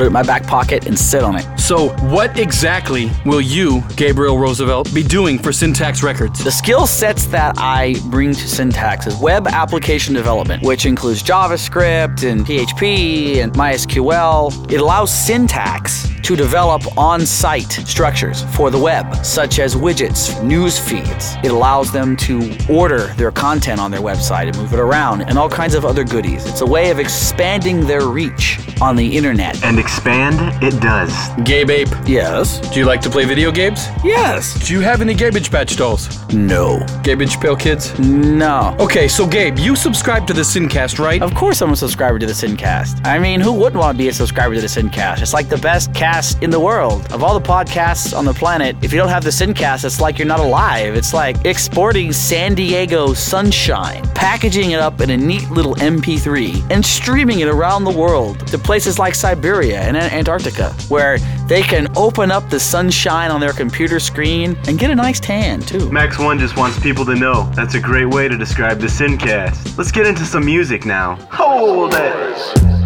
put 0.00 0.04
it 0.04 0.06
in 0.06 0.12
my 0.14 0.22
back 0.22 0.46
pocket, 0.46 0.86
and 0.86 0.98
sit 0.98 1.22
on 1.22 1.36
it. 1.36 1.60
So, 1.60 1.90
what 2.08 2.38
exactly 2.38 3.10
will 3.26 3.42
you, 3.42 3.82
Gabriel 3.96 4.38
Roosevelt, 4.38 4.94
be 4.94 5.02
doing 5.02 5.38
for 5.38 5.52
Syntax 5.52 6.02
Records? 6.02 6.42
The 6.42 6.50
skill 6.50 6.86
sets 6.86 7.26
that 7.26 7.56
I 7.58 7.96
bring 8.06 8.32
to 8.32 8.48
Syntax 8.48 9.06
is 9.06 9.14
web 9.16 9.46
application 9.46 10.14
development, 10.14 10.62
which 10.62 10.86
includes 10.86 11.22
JavaScript 11.22 12.26
and 12.26 12.46
PHP 12.46 13.42
and 13.42 13.52
MySQL. 13.52 14.72
It 14.72 14.80
allows 14.80 15.12
Syntax 15.12 16.08
to 16.22 16.34
develop 16.34 16.96
on 16.96 17.26
site 17.26 17.72
structures 17.72 18.44
for 18.56 18.70
the 18.70 18.78
web, 18.78 19.14
such 19.24 19.58
as 19.58 19.74
widgets, 19.74 20.42
news 20.42 20.78
feeds. 20.78 21.34
It 21.42 21.50
allows 21.50 21.92
them 21.92 22.16
to 22.18 22.56
order 22.70 23.08
their 23.18 23.32
content 23.32 23.80
on 23.80 23.90
their 23.90 24.00
website 24.00 24.46
and 24.46 24.56
move 24.56 24.72
it 24.72 24.78
around, 24.78 25.22
and 25.22 25.36
all 25.36 25.50
kinds 25.50 25.74
of 25.74 25.84
other 25.84 26.04
goodies. 26.04 26.46
It's 26.46 26.62
a 26.62 26.66
way 26.66 26.90
of 26.90 26.98
expanding 26.98 27.86
their 27.86 28.06
reach 28.06 28.58
on 28.80 28.96
the 28.96 29.16
internet. 29.16 29.62
And 29.64 29.78
expand 29.78 30.38
it 30.62 30.80
does. 30.80 31.12
Gabe 31.44 31.70
Ape, 31.70 31.88
Yes. 32.06 32.58
do 32.72 32.80
you 32.80 32.86
like 32.86 33.00
to 33.02 33.10
play 33.10 33.24
video 33.24 33.50
games? 33.50 33.86
Yes. 34.04 34.66
Do 34.66 34.74
you 34.74 34.80
have 34.80 35.00
any 35.00 35.14
Garbage 35.14 35.50
Patch 35.50 35.76
dolls? 35.76 36.08
No. 36.32 36.84
Garbage 37.02 37.38
Pail 37.40 37.56
Kids? 37.56 37.98
No. 37.98 38.74
Okay, 38.78 39.08
so 39.08 39.26
Gabe, 39.26 39.58
you 39.58 39.76
subscribe 39.76 40.26
to 40.26 40.32
the 40.32 40.42
Sincast, 40.42 40.98
right? 40.98 41.20
Of 41.22 41.34
course, 41.34 41.60
I'm 41.60 41.72
a 41.72 41.76
subscriber 41.76 42.18
to 42.18 42.26
the 42.26 42.32
Sincast. 42.32 43.04
I 43.06 43.18
mean, 43.18 43.40
who 43.40 43.52
wouldn't 43.52 43.76
want 43.80 43.96
to 43.96 43.98
be 43.98 44.08
a 44.08 44.12
subscriber 44.12 44.54
to 44.54 44.60
the 44.60 44.66
Sincast? 44.68 45.20
It's 45.22 45.34
like 45.34 45.48
the 45.48 45.58
best 45.58 45.92
cast 45.94 46.42
in 46.42 46.50
the 46.50 46.60
world. 46.60 47.10
Of 47.12 47.22
all 47.22 47.38
the 47.38 47.46
podcasts 47.46 48.16
on 48.16 48.24
the 48.24 48.34
planet, 48.34 48.76
if 48.82 48.92
you 48.92 48.98
don't 48.98 49.08
have 49.08 49.24
the 49.24 49.30
Sincast, 49.30 49.84
it's 49.84 50.00
like 50.00 50.18
you're 50.18 50.26
not 50.28 50.40
alive. 50.40 50.94
It's 50.94 51.12
like 51.14 51.44
exporting 51.44 52.12
San 52.12 52.54
Diego 52.54 53.12
sunshine, 53.14 54.02
packaging 54.14 54.70
it 54.72 54.80
up 54.80 55.00
in 55.00 55.10
a 55.10 55.16
neat 55.16 55.50
little 55.50 55.74
MP3, 55.76 56.70
and 56.70 56.84
streaming 56.84 57.40
it 57.40 57.48
around 57.48 57.84
the 57.84 57.90
world 57.90 58.46
to 58.48 58.58
places 58.70 59.00
like 59.00 59.16
Siberia 59.16 59.80
and 59.80 59.96
Antarctica, 59.96 60.72
where 60.88 61.18
they 61.48 61.60
can 61.60 61.88
open 61.96 62.30
up 62.30 62.48
the 62.50 62.60
sunshine 62.60 63.32
on 63.32 63.40
their 63.40 63.52
computer 63.52 63.98
screen 63.98 64.56
and 64.68 64.78
get 64.78 64.92
a 64.92 64.94
nice 64.94 65.18
tan, 65.18 65.60
too. 65.60 65.90
Max 65.90 66.20
One 66.20 66.38
just 66.38 66.56
wants 66.56 66.78
people 66.78 67.04
to 67.06 67.16
know. 67.16 67.50
That's 67.56 67.74
a 67.74 67.80
great 67.80 68.06
way 68.06 68.28
to 68.28 68.38
describe 68.38 68.78
the 68.78 68.86
Sincast. 68.86 69.76
Let's 69.76 69.90
get 69.90 70.06
into 70.06 70.24
some 70.24 70.44
music 70.44 70.86
now. 70.86 71.16
Hold 71.32 71.94
it. 71.96 72.79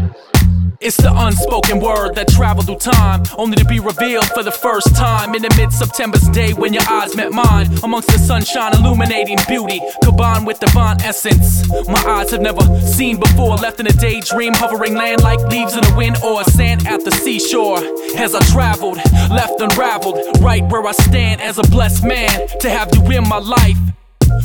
It's 0.85 0.99
the 0.99 1.11
unspoken 1.11 1.81
word 1.81 2.15
that 2.17 2.29
traveled 2.29 2.67
through 2.67 2.77
time, 2.77 3.23
only 3.39 3.57
to 3.57 3.65
be 3.65 3.81
revealed 3.81 4.27
for 4.27 4.43
the 4.43 4.53
first 4.53 4.95
time 4.95 5.35
in 5.35 5.41
the 5.41 5.49
mid 5.57 5.73
September's 5.73 6.29
day 6.29 6.53
when 6.53 6.75
your 6.75 6.83
eyes 6.91 7.17
met 7.17 7.33
mine. 7.33 7.73
Amongst 7.83 8.09
the 8.09 8.19
sunshine, 8.19 8.77
illuminating 8.77 9.39
beauty, 9.49 9.81
combined 10.03 10.47
with 10.47 10.61
divine 10.61 11.01
essence. 11.01 11.67
My 11.89 12.05
eyes 12.05 12.33
have 12.33 12.43
never 12.43 12.61
seen 12.83 13.19
before, 13.19 13.57
left 13.57 13.81
in 13.81 13.87
a 13.87 13.93
daydream, 13.93 14.53
hovering 14.53 14.95
land 14.95 15.23
like 15.23 15.41
leaves 15.49 15.75
in 15.75 15.81
the 15.81 15.95
wind 15.97 16.19
or 16.23 16.45
sand 16.45 16.87
at 16.87 17.03
the 17.03 17.11
seashore. 17.11 17.79
As 18.19 18.35
I 18.35 18.41
traveled, 18.53 18.99
left 19.31 19.59
unraveled, 19.63 20.19
right 20.43 20.63
where 20.71 20.87
I 20.87 20.93
stand 20.93 21.41
as 21.41 21.57
a 21.57 21.63
blessed 21.63 22.05
man 22.05 22.47
to 22.61 22.69
have 22.69 22.91
you 22.95 23.11
in 23.11 23.27
my 23.27 23.39
life. 23.39 23.79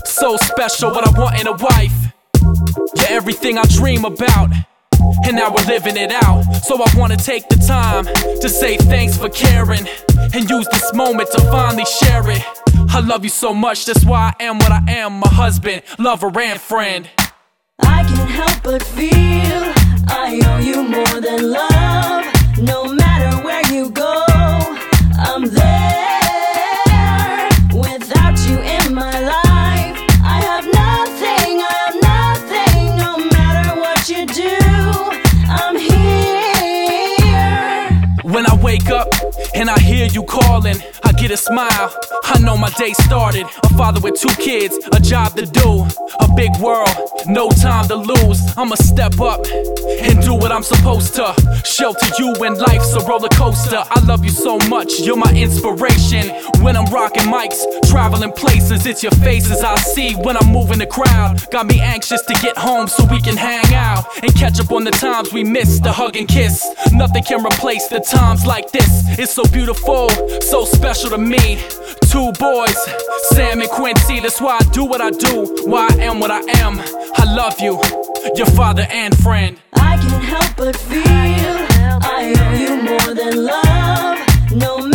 So 0.06 0.38
special, 0.38 0.92
what 0.92 1.06
I 1.06 1.20
want 1.20 1.38
in 1.38 1.48
a 1.48 1.58
wife. 1.58 2.14
You're 2.96 3.10
everything 3.10 3.58
I 3.58 3.64
dream 3.64 4.06
about. 4.06 4.52
And 5.26 5.36
now 5.36 5.54
we're 5.54 5.66
living 5.66 5.98
it 5.98 6.12
out. 6.12 6.44
So 6.64 6.82
I 6.82 6.92
wanna 6.96 7.18
take 7.18 7.48
the 7.50 7.58
time 7.58 8.06
to 8.42 8.50
say 8.50 8.78
thanks 8.78 9.18
for 9.18 9.30
caring 9.30 9.88
and 10.34 10.50
use 10.50 10.68
this 10.72 10.94
moment 10.94 11.30
to 11.32 11.42
finally 11.52 11.86
share 11.86 12.30
it. 12.30 12.44
I 12.92 13.02
love 13.02 13.24
you 13.24 13.30
so 13.30 13.54
much, 13.54 13.86
that's 13.86 14.06
why 14.06 14.34
I 14.40 14.44
am 14.44 14.58
what 14.58 14.72
I 14.72 14.84
am 14.88 15.20
my 15.20 15.28
husband, 15.28 15.84
lover, 15.98 16.32
and 16.40 16.60
friend. 16.60 17.10
I 17.82 18.04
can't 18.04 18.30
help 18.30 18.64
but 18.64 18.84
feel 18.84 19.64
I 20.08 20.42
owe 20.46 20.60
you 20.60 20.84
more 20.84 21.22
than 21.22 21.52
love. 21.52 22.26
No 22.62 22.94
matter 22.94 23.38
where 23.44 23.66
you 23.72 23.90
go, 23.92 24.26
I'm 25.18 25.46
there. 25.46 25.99
And 39.60 39.70
I 39.70 39.78
hear 39.80 40.06
you 40.06 40.24
calling, 40.24 40.78
get 41.20 41.32
a 41.32 41.38
smile. 41.38 41.94
I 42.24 42.40
know 42.40 42.56
my 42.56 42.70
day 42.72 42.94
started. 42.94 43.46
A 43.64 43.70
father 43.78 44.00
with 44.00 44.20
two 44.20 44.34
kids, 44.42 44.78
a 44.94 45.00
job 45.00 45.36
to 45.36 45.46
do, 45.46 45.86
a 46.20 46.28
big 46.36 46.56
world, 46.60 46.90
no 47.28 47.50
time 47.50 47.88
to 47.90 47.96
lose. 47.96 48.40
I'ma 48.58 48.76
step 48.76 49.20
up 49.20 49.46
and 49.46 50.22
do 50.24 50.34
what 50.36 50.52
I'm 50.52 50.64
supposed 50.64 51.16
to. 51.16 51.36
Shelter 51.66 52.08
you 52.18 52.34
when 52.38 52.56
life's 52.56 52.94
a 52.94 53.02
roller 53.06 53.30
coaster. 53.30 53.84
I 53.90 54.00
love 54.06 54.24
you 54.24 54.32
so 54.32 54.58
much, 54.70 55.00
you're 55.02 55.18
my 55.18 55.34
inspiration. 55.34 56.30
When 56.64 56.78
I'm 56.78 56.86
rocking 56.86 57.24
mics, 57.24 57.60
traveling 57.90 58.32
places, 58.32 58.86
it's 58.86 59.04
your 59.04 59.12
faces 59.12 59.62
I 59.62 59.76
see 59.76 60.14
when 60.14 60.38
I'm 60.38 60.52
moving 60.52 60.80
the 60.80 60.88
crowd. 60.88 61.50
Got 61.52 61.68
me 61.68 61.82
anxious 61.82 62.22
to 62.24 62.34
get 62.36 62.58
home 62.58 62.88
so 62.88 63.06
we 63.06 63.20
can 63.22 63.36
hang 63.36 63.74
out 63.74 64.06
and 64.24 64.34
catch 64.36 64.60
up 64.60 64.72
on 64.72 64.84
the 64.86 64.92
times 64.92 65.34
we 65.34 65.44
missed. 65.44 65.84
The 65.84 65.92
hug 65.92 66.16
and 66.16 66.28
kiss, 66.28 66.66
nothing 66.94 67.24
can 67.24 67.46
replace 67.46 67.88
the 67.88 68.00
times 68.00 68.46
like 68.46 68.72
this. 68.72 69.04
It's 69.20 69.34
so 69.34 69.44
beautiful, 69.46 70.10
so 70.42 70.64
special 70.64 71.09
to 71.10 71.18
me. 71.18 71.58
Two 72.12 72.32
boys, 72.40 72.78
Sam 73.30 73.62
and 73.62 73.70
Quincy. 73.70 74.20
That's 74.20 74.40
why 74.42 74.58
I 74.60 74.64
do 74.72 74.86
what 74.86 75.02
I 75.02 75.10
do, 75.10 75.46
why 75.66 75.88
I 75.90 76.04
am 76.04 76.20
what 76.20 76.32
I 76.32 76.40
am. 76.60 76.80
I 77.16 77.36
love 77.36 77.60
you, 77.60 77.82
your 78.36 78.48
father 78.48 78.86
and 78.92 79.18
friend. 79.18 79.58
I 79.74 79.98
can't 79.98 80.24
help 80.24 80.56
but 80.56 80.76
feel 80.76 81.02
I 81.02 82.34
owe 82.38 82.54
you 82.54 82.82
more 82.84 83.14
than 83.16 83.46
love. 83.46 84.18
No 84.56 84.89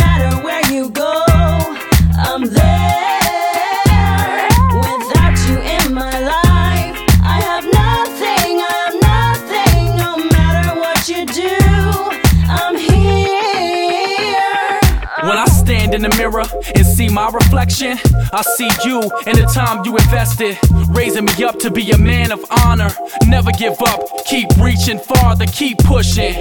in 15.95 16.01
the 16.01 16.09
mirror 16.17 16.43
and 16.75 16.85
see 16.85 17.07
my 17.07 17.29
reflection, 17.29 17.97
I 18.33 18.41
see 18.41 18.69
you 18.83 19.01
and 19.25 19.37
the 19.37 19.49
time 19.53 19.85
you 19.85 19.95
invested, 19.95 20.57
raising 20.89 21.25
me 21.25 21.43
up 21.43 21.57
to 21.59 21.71
be 21.71 21.89
a 21.91 21.97
man 21.97 22.31
of 22.31 22.43
honor. 22.51 22.91
Never 23.25 23.51
give 23.51 23.81
up, 23.81 24.01
keep 24.25 24.47
reaching 24.57 24.99
farther, 24.99 25.45
keep 25.45 25.77
pushing 25.79 26.35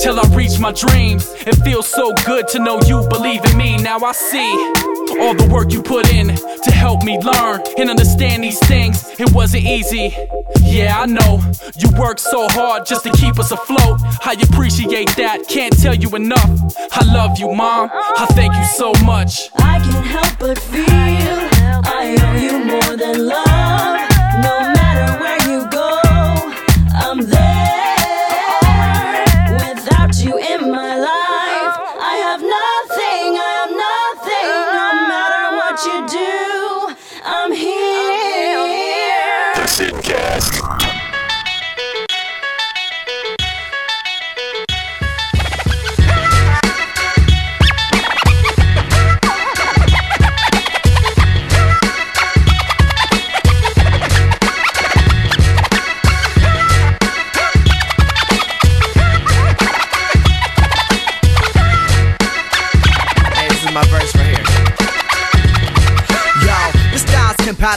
till 0.00 0.18
I 0.18 0.24
reach 0.32 0.58
my 0.60 0.72
dreams. 0.72 1.28
It 1.46 1.56
feels 1.56 1.88
so 1.88 2.14
good 2.24 2.46
to 2.48 2.60
know 2.60 2.80
you 2.86 3.06
believe 3.08 3.44
in 3.44 3.56
me. 3.56 3.76
Now 3.76 3.98
I 3.98 4.12
see 4.12 4.99
all 5.20 5.34
the 5.34 5.46
work 5.52 5.72
you 5.72 5.82
put 5.82 6.12
in 6.12 6.28
to 6.28 6.70
help 6.70 7.04
me 7.04 7.18
learn 7.18 7.60
and 7.78 7.90
understand 7.90 8.42
these 8.42 8.58
things. 8.66 9.04
It 9.20 9.32
wasn't 9.32 9.64
easy. 9.64 10.14
Yeah, 10.60 11.00
I 11.00 11.06
know 11.06 11.40
you 11.76 11.88
worked 11.98 12.20
so 12.20 12.48
hard 12.48 12.86
just 12.86 13.04
to 13.04 13.12
keep 13.12 13.38
us 13.38 13.50
afloat. 13.50 14.00
I 14.24 14.36
appreciate 14.42 15.10
that, 15.16 15.46
can't 15.48 15.76
tell 15.78 15.94
you 15.94 16.08
enough. 16.16 16.50
I 16.92 17.04
love 17.04 17.38
you, 17.38 17.52
mom. 17.52 17.90
I 17.92 18.26
thank 18.30 18.54
you 18.54 18.64
so 18.64 18.92
much. 19.04 19.50
I 19.56 19.78
can't 19.78 20.06
help 20.06 20.38
but 20.38 20.58
feel 20.58 20.84
I 20.88 22.16
owe 22.20 22.36
you 22.36 22.64
more 22.64 22.96
than 22.96 23.26
love. 23.26 23.59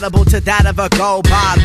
Compatible 0.04 0.26
to 0.26 0.42
that 0.42 0.66
of 0.66 0.80
a 0.80 0.90
go 0.98 1.22
by. 1.24 1.63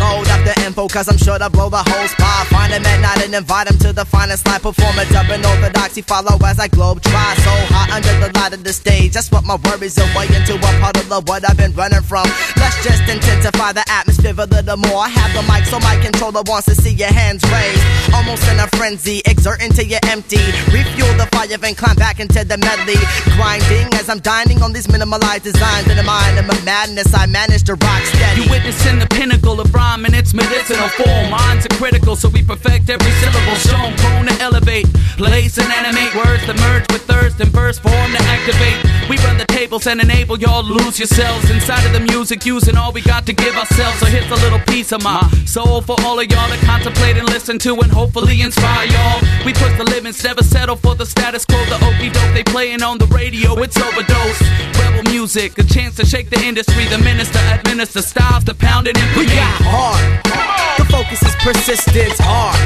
Info, 0.68 0.86
cause 0.86 1.08
I'm 1.08 1.16
sure 1.16 1.38
to 1.38 1.48
blow 1.48 1.70
the 1.70 1.80
whole 1.80 2.08
spot. 2.08 2.46
Find 2.48 2.70
him 2.70 2.84
at 2.84 3.00
night 3.00 3.24
and 3.24 3.34
invite 3.34 3.70
him 3.70 3.78
to 3.78 3.90
the 3.94 4.04
finest 4.04 4.44
live 4.44 4.60
performance 4.60 5.08
of 5.16 5.24
an 5.32 5.40
orthodoxy. 5.40 6.02
Follow 6.02 6.36
as 6.44 6.60
I 6.60 6.68
globe 6.68 7.00
try. 7.00 7.32
So 7.40 7.52
high 7.72 7.96
under 7.96 8.12
the 8.20 8.28
light 8.38 8.52
of 8.52 8.62
the 8.64 8.74
stage. 8.74 9.14
That's 9.14 9.32
what 9.32 9.46
my 9.46 9.56
worries 9.64 9.96
are 9.96 10.04
way 10.12 10.28
into 10.28 10.60
a 10.60 10.72
puddle 10.84 11.08
of 11.14 11.26
what 11.26 11.48
I've 11.48 11.56
been 11.56 11.72
running 11.72 12.02
from. 12.02 12.28
Let's 12.60 12.76
just 12.84 13.00
intensify 13.08 13.72
the 13.72 13.84
atmosphere 13.88 14.34
a 14.36 14.44
little 14.44 14.76
more. 14.76 15.00
I 15.00 15.08
have 15.08 15.32
the 15.32 15.40
mic, 15.48 15.64
so 15.64 15.80
my 15.80 15.96
controller 16.04 16.42
wants 16.44 16.68
to 16.68 16.74
see 16.74 16.92
your 16.92 17.12
hands 17.16 17.40
raised. 17.48 17.80
Almost 18.12 18.44
in 18.52 18.60
a 18.60 18.68
frenzy, 18.76 19.22
exerting 19.24 19.72
till 19.72 19.88
you're 19.88 20.04
empty. 20.04 20.44
Refuel 20.68 21.16
the 21.16 21.24
fire, 21.32 21.56
then 21.56 21.76
climb 21.80 21.96
back 21.96 22.20
into 22.20 22.44
the 22.44 22.58
medley. 22.60 23.00
Grinding 23.40 23.88
as 23.96 24.12
I'm 24.12 24.20
dining 24.20 24.60
on 24.60 24.74
these 24.74 24.86
minimalized 24.86 25.48
designs. 25.48 25.88
In 25.88 25.96
the 25.96 26.04
mind 26.04 26.36
of 26.38 26.44
my 26.44 26.60
madness, 26.60 27.08
I 27.14 27.24
manage 27.24 27.64
to 27.72 27.74
rock 27.80 28.02
steady. 28.04 28.44
You 28.44 28.50
witnessing 28.52 28.98
the 28.98 29.08
pinnacle 29.08 29.60
of 29.64 29.72
rhyme 29.72 30.04
in 30.04 30.12
its 30.12 30.34
medicinal 30.58 30.88
form. 30.88 31.30
Minds 31.30 31.66
are 31.66 31.76
critical, 31.76 32.16
so 32.16 32.28
we 32.28 32.42
perfect 32.42 32.90
every 32.90 33.12
syllable. 33.22 33.54
Shown 33.54 33.94
prone 33.96 34.26
to 34.26 34.34
elevate, 34.42 34.86
place 35.16 35.58
and 35.58 35.70
animate 35.72 36.14
words 36.14 36.46
that 36.46 36.58
merge 36.58 36.86
with 36.92 37.02
thirst 37.02 37.40
and 37.40 37.50
verse 37.50 37.78
form 37.78 38.10
to 38.12 38.22
activate. 38.22 38.78
We 39.08 39.16
run 39.18 39.38
the 39.38 39.46
tables 39.46 39.86
and 39.86 40.00
enable 40.00 40.38
y'all 40.38 40.62
to 40.62 40.72
lose 40.72 40.98
yourselves 40.98 41.50
inside 41.50 41.84
of 41.86 41.92
the 41.92 42.00
music, 42.00 42.44
using 42.44 42.76
all 42.76 42.92
we 42.92 43.02
got 43.02 43.24
to 43.26 43.32
give 43.32 43.54
ourselves. 43.56 43.98
So 44.00 44.06
here's 44.06 44.30
a 44.30 44.40
little 44.42 44.60
piece 44.60 44.92
of 44.92 45.02
my 45.02 45.22
soul 45.46 45.80
for 45.80 45.96
all 46.00 46.18
of 46.18 46.26
y'all 46.30 46.50
to 46.50 46.58
contemplate 46.66 47.16
and 47.16 47.28
listen 47.28 47.58
to, 47.60 47.74
and 47.80 47.90
hopefully 47.90 48.40
inspire 48.42 48.86
y'all. 48.86 49.20
We 49.44 49.52
push 49.52 49.76
the 49.78 49.84
limits, 49.84 50.22
never 50.24 50.42
settle 50.42 50.76
for 50.76 50.94
the 50.94 51.06
status 51.06 51.44
quo. 51.44 51.58
The 51.66 51.76
okey 51.86 52.10
doke 52.10 52.34
they 52.34 52.44
playing 52.44 52.82
on 52.82 52.98
the 52.98 53.06
radio, 53.06 53.54
it's 53.62 53.76
overdose. 53.76 54.40
Rebel 54.78 55.10
music, 55.10 55.58
a 55.58 55.62
chance 55.62 55.96
to 55.96 56.06
shake 56.06 56.30
the 56.30 56.40
industry. 56.42 56.84
The 56.86 56.98
minister 56.98 57.38
administer 57.52 58.02
styles 58.02 58.44
to 58.44 58.54
pound 58.54 58.88
and 58.88 58.98
We 59.16 59.26
got 59.26 59.62
hard. 59.62 60.47
The 60.78 60.86
focus 60.90 61.20
is 61.22 61.34
persistence, 61.42 62.18
hard. 62.20 62.58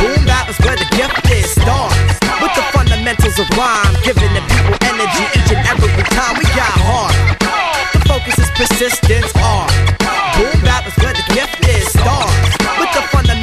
Boom, 0.00 0.24
that 0.28 0.44
was 0.44 0.58
where 0.64 0.76
the 0.76 0.88
gift 0.94 1.24
is 1.32 1.50
starts. 1.56 2.20
With 2.42 2.52
the 2.52 2.64
fundamentals 2.74 3.38
of 3.40 3.48
rhyme, 3.56 3.94
giving 4.04 4.32
the 4.36 4.42
people 4.44 4.76
energy 4.84 5.24
each 5.34 5.50
and 5.56 5.62
every 5.66 5.90
time. 6.12 6.36
We 6.36 6.44
got 6.52 6.74
hard. 6.84 7.16
The 7.92 8.00
focus 8.04 8.36
is 8.38 8.50
persistence, 8.54 9.32
hard. 9.34 9.72
Boom, 10.36 10.60
that 10.68 10.84
was 10.84 10.94
where 11.00 11.14
the 11.16 11.26
gift 11.32 11.60
is 11.64 11.88
starts. 11.96 12.75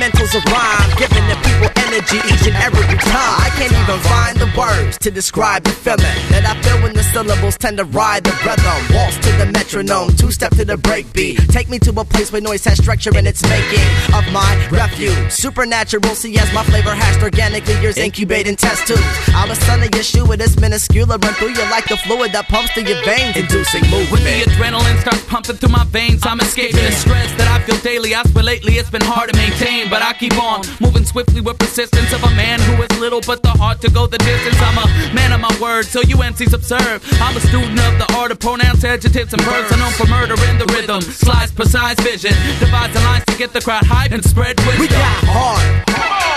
With 0.04 0.12
fundamentals 0.12 0.36
of 0.36 0.52
rhyme, 0.52 0.90
giving 0.98 1.26
the 1.28 1.36
people 1.48 1.70
energy 1.88 2.18
each 2.28 2.48
and 2.48 2.56
every 2.60 2.84
time. 2.98 3.40
I 3.40 3.50
can't 3.56 3.72
even 3.72 4.00
find 4.04 4.38
the 4.38 4.52
words 4.58 4.98
to 5.00 5.12
describe 5.12 5.64
the 5.64 5.72
feeling 5.72 6.18
that 6.32 6.44
I 6.44 6.60
feel 6.62 6.82
when 6.84 6.94
the 6.94 7.04
syllables 7.04 7.58
tend 7.58 7.78
to 7.78 7.86
ride 7.86 8.24
the 8.24 8.32
rhythm. 8.44 8.96
Waltz 8.96 9.18
to 9.20 9.32
the 9.38 9.46
metronome, 9.46 10.16
two 10.16 10.32
step 10.32 10.52
to 10.56 10.66
the 10.66 10.76
breakbeat. 10.76 11.48
Take 11.52 11.70
me 11.70 11.80
to 11.80 11.92
a 12.00 12.04
place 12.04 12.32
where 12.32 12.42
noise 12.42 12.66
has 12.66 12.80
structure 12.80 13.16
in 13.18 13.26
its 13.28 13.42
making 13.44 13.88
of 14.14 14.26
my 14.34 14.52
refuge. 14.72 15.32
Supernatural, 15.32 16.16
see 16.16 16.38
as 16.38 16.52
my 16.54 16.64
flavor 16.64 16.94
hashed 16.94 17.24
organically, 17.24 17.80
years 17.80 17.98
incubating 17.98 18.56
test 18.56 18.88
tubes. 18.88 19.04
I 19.34 19.48
was 19.48 19.58
son 19.60 19.84
of 19.84 19.90
Yeshua, 19.92 20.38
this 20.38 20.60
minuscule 20.60 21.08
run 21.08 21.34
through 21.36 21.56
you 21.56 21.64
like 21.72 21.88
the 21.88 21.98
fluid 21.98 22.32
that 22.34 22.48
pumps 22.50 22.72
through 22.72 22.92
your 22.92 23.02
veins, 23.06 23.38
inducing 23.38 23.84
When 24.12 24.24
the 24.24 24.44
adrenaline 24.44 25.00
starts 25.00 25.24
pumping 25.26 25.56
through 25.56 25.70
my 25.70 25.86
veins, 25.86 26.26
I'm 26.26 26.40
escaping 26.42 26.84
the 26.84 26.92
stress 26.92 27.32
that 27.38 27.48
I 27.48 27.64
feel 27.64 27.78
daily. 27.80 28.16
I 28.16 28.24
swear 28.24 28.44
lately 28.44 28.74
it's 28.74 28.90
been 28.90 29.06
hard 29.06 29.32
to 29.32 29.38
maintain, 29.38 29.90
but 29.94 30.02
I 30.02 30.14
keep 30.18 30.34
on 30.42 30.66
moving 30.82 31.06
swiftly 31.06 31.40
with 31.40 31.62
persistence 31.62 32.10
of 32.18 32.26
a 32.26 32.34
man 32.34 32.58
who 32.66 32.82
is 32.82 32.90
little 32.98 33.22
but 33.22 33.46
the 33.46 33.54
heart 33.54 33.78
to 33.86 33.94
go 33.94 34.10
the 34.10 34.18
distance. 34.18 34.58
I'm 34.58 34.82
a 34.82 34.90
man 35.14 35.30
of 35.30 35.40
my 35.40 35.54
word, 35.62 35.86
so 35.86 36.02
you 36.02 36.18
MCs 36.18 36.52
observe. 36.52 37.06
I'm 37.22 37.38
a 37.38 37.44
student 37.46 37.78
of 37.78 38.02
the 38.02 38.10
art 38.18 38.34
of 38.34 38.40
pronouns, 38.40 38.82
adjectives, 38.84 39.38
and 39.38 39.42
verbs. 39.46 39.70
I'm 39.70 39.78
known 39.78 39.94
for 39.94 40.10
murder 40.10 40.34
in 40.50 40.58
the 40.58 40.66
rhythm, 40.74 41.06
slice, 41.06 41.52
precise 41.54 41.94
vision, 42.02 42.34
divides 42.58 42.98
the 42.98 43.06
lines 43.06 43.24
to 43.30 43.38
get 43.38 43.54
the 43.54 43.62
crowd 43.62 43.86
hyped 43.86 44.18
and 44.18 44.26
spread 44.26 44.58
wisdom. 44.66 44.82
We 44.82 44.88
got 44.90 45.22
hard. 45.30 45.62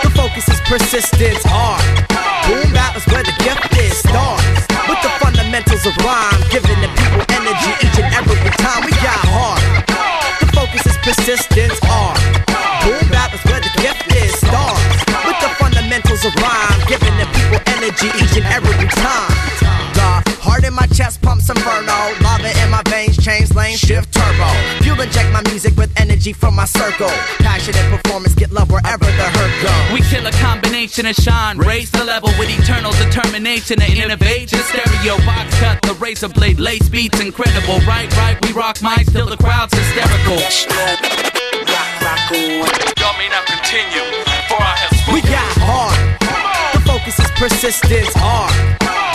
The 0.05 0.12
focus 0.12 0.45
is 0.53 0.61
persistence, 0.69 1.40
hard. 1.49 1.81
Boom, 2.53 2.69
that 2.77 2.92
was 2.92 3.09
where 3.09 3.25
the 3.25 3.33
gift 3.40 3.73
is 3.81 3.97
starts. 4.05 4.69
With 4.85 5.01
the 5.01 5.12
fundamentals 5.16 5.81
of 5.88 5.97
rhyme, 6.05 6.45
giving 6.53 6.77
the 6.85 6.92
people 6.92 7.25
energy 7.33 7.73
each 7.81 8.05
and 8.05 8.12
every 8.21 8.37
time. 8.61 8.85
We 8.85 8.92
got 9.01 9.25
hard. 9.33 9.64
The 10.45 10.49
focus 10.53 10.85
is 10.85 10.97
persistence, 11.01 11.81
hard. 11.81 12.26
Energy 17.97 18.25
each 18.25 18.37
and 18.37 18.47
every 18.47 18.89
time. 18.89 19.31
The 19.95 20.37
heart 20.41 20.65
in 20.65 20.75
my 20.75 20.87
chest 20.89 21.23
pumps 21.23 21.49
inferno. 21.49 22.15
Lava 22.23 22.51
in 22.63 22.71
my 22.71 22.83
veins, 22.89 23.17
change 23.17 23.55
lanes, 23.55 23.81
shift 23.81 24.13
turbo. 24.13 24.49
Fuel 24.83 25.01
inject 25.01 25.33
my 25.33 25.43
music 25.51 25.77
with 25.77 25.91
energy 25.99 26.33
from 26.33 26.55
my 26.55 26.65
circle. 26.67 27.11
Passionate 27.39 27.89
performance, 27.91 28.35
get 28.35 28.53
love 28.53 28.71
wherever 28.71 29.05
the 29.05 29.29
hurt 29.37 29.55
goes. 29.63 29.93
We 29.95 30.01
kill 30.09 30.27
a 30.27 30.33
combination 30.33 31.07
and 31.07 31.17
shine, 31.17 31.59
raise 31.59 31.91
the 31.91 32.05
level 32.05 32.31
with 32.39 32.51
eternal 32.51 32.93
determination 32.93 33.79
to 33.79 33.91
innovate. 33.91 34.53
Your 34.53 34.63
stereo 34.63 35.17
box 35.25 35.59
cut, 35.59 35.83
the 35.83 35.95
razor 35.95 36.29
blade, 36.29 36.61
lace 36.61 36.89
beats 36.89 37.21
incredible. 37.21 37.81
Right, 37.87 38.11
right, 38.17 38.37
we 38.45 38.53
rock 38.53 38.77
mics 38.79 39.13
till 39.13 39.27
the 39.27 39.37
crowd's 39.37 39.75
hysterical. 39.75 40.37
Y'all 42.99 43.17
may 43.19 43.29
now 43.29 43.43
continue, 43.47 44.05
for 44.49 44.61
I 44.61 44.75
have 44.77 45.15
We 45.15 45.21
got 45.23 45.56
persistence, 47.37 48.16
are. 48.16 48.49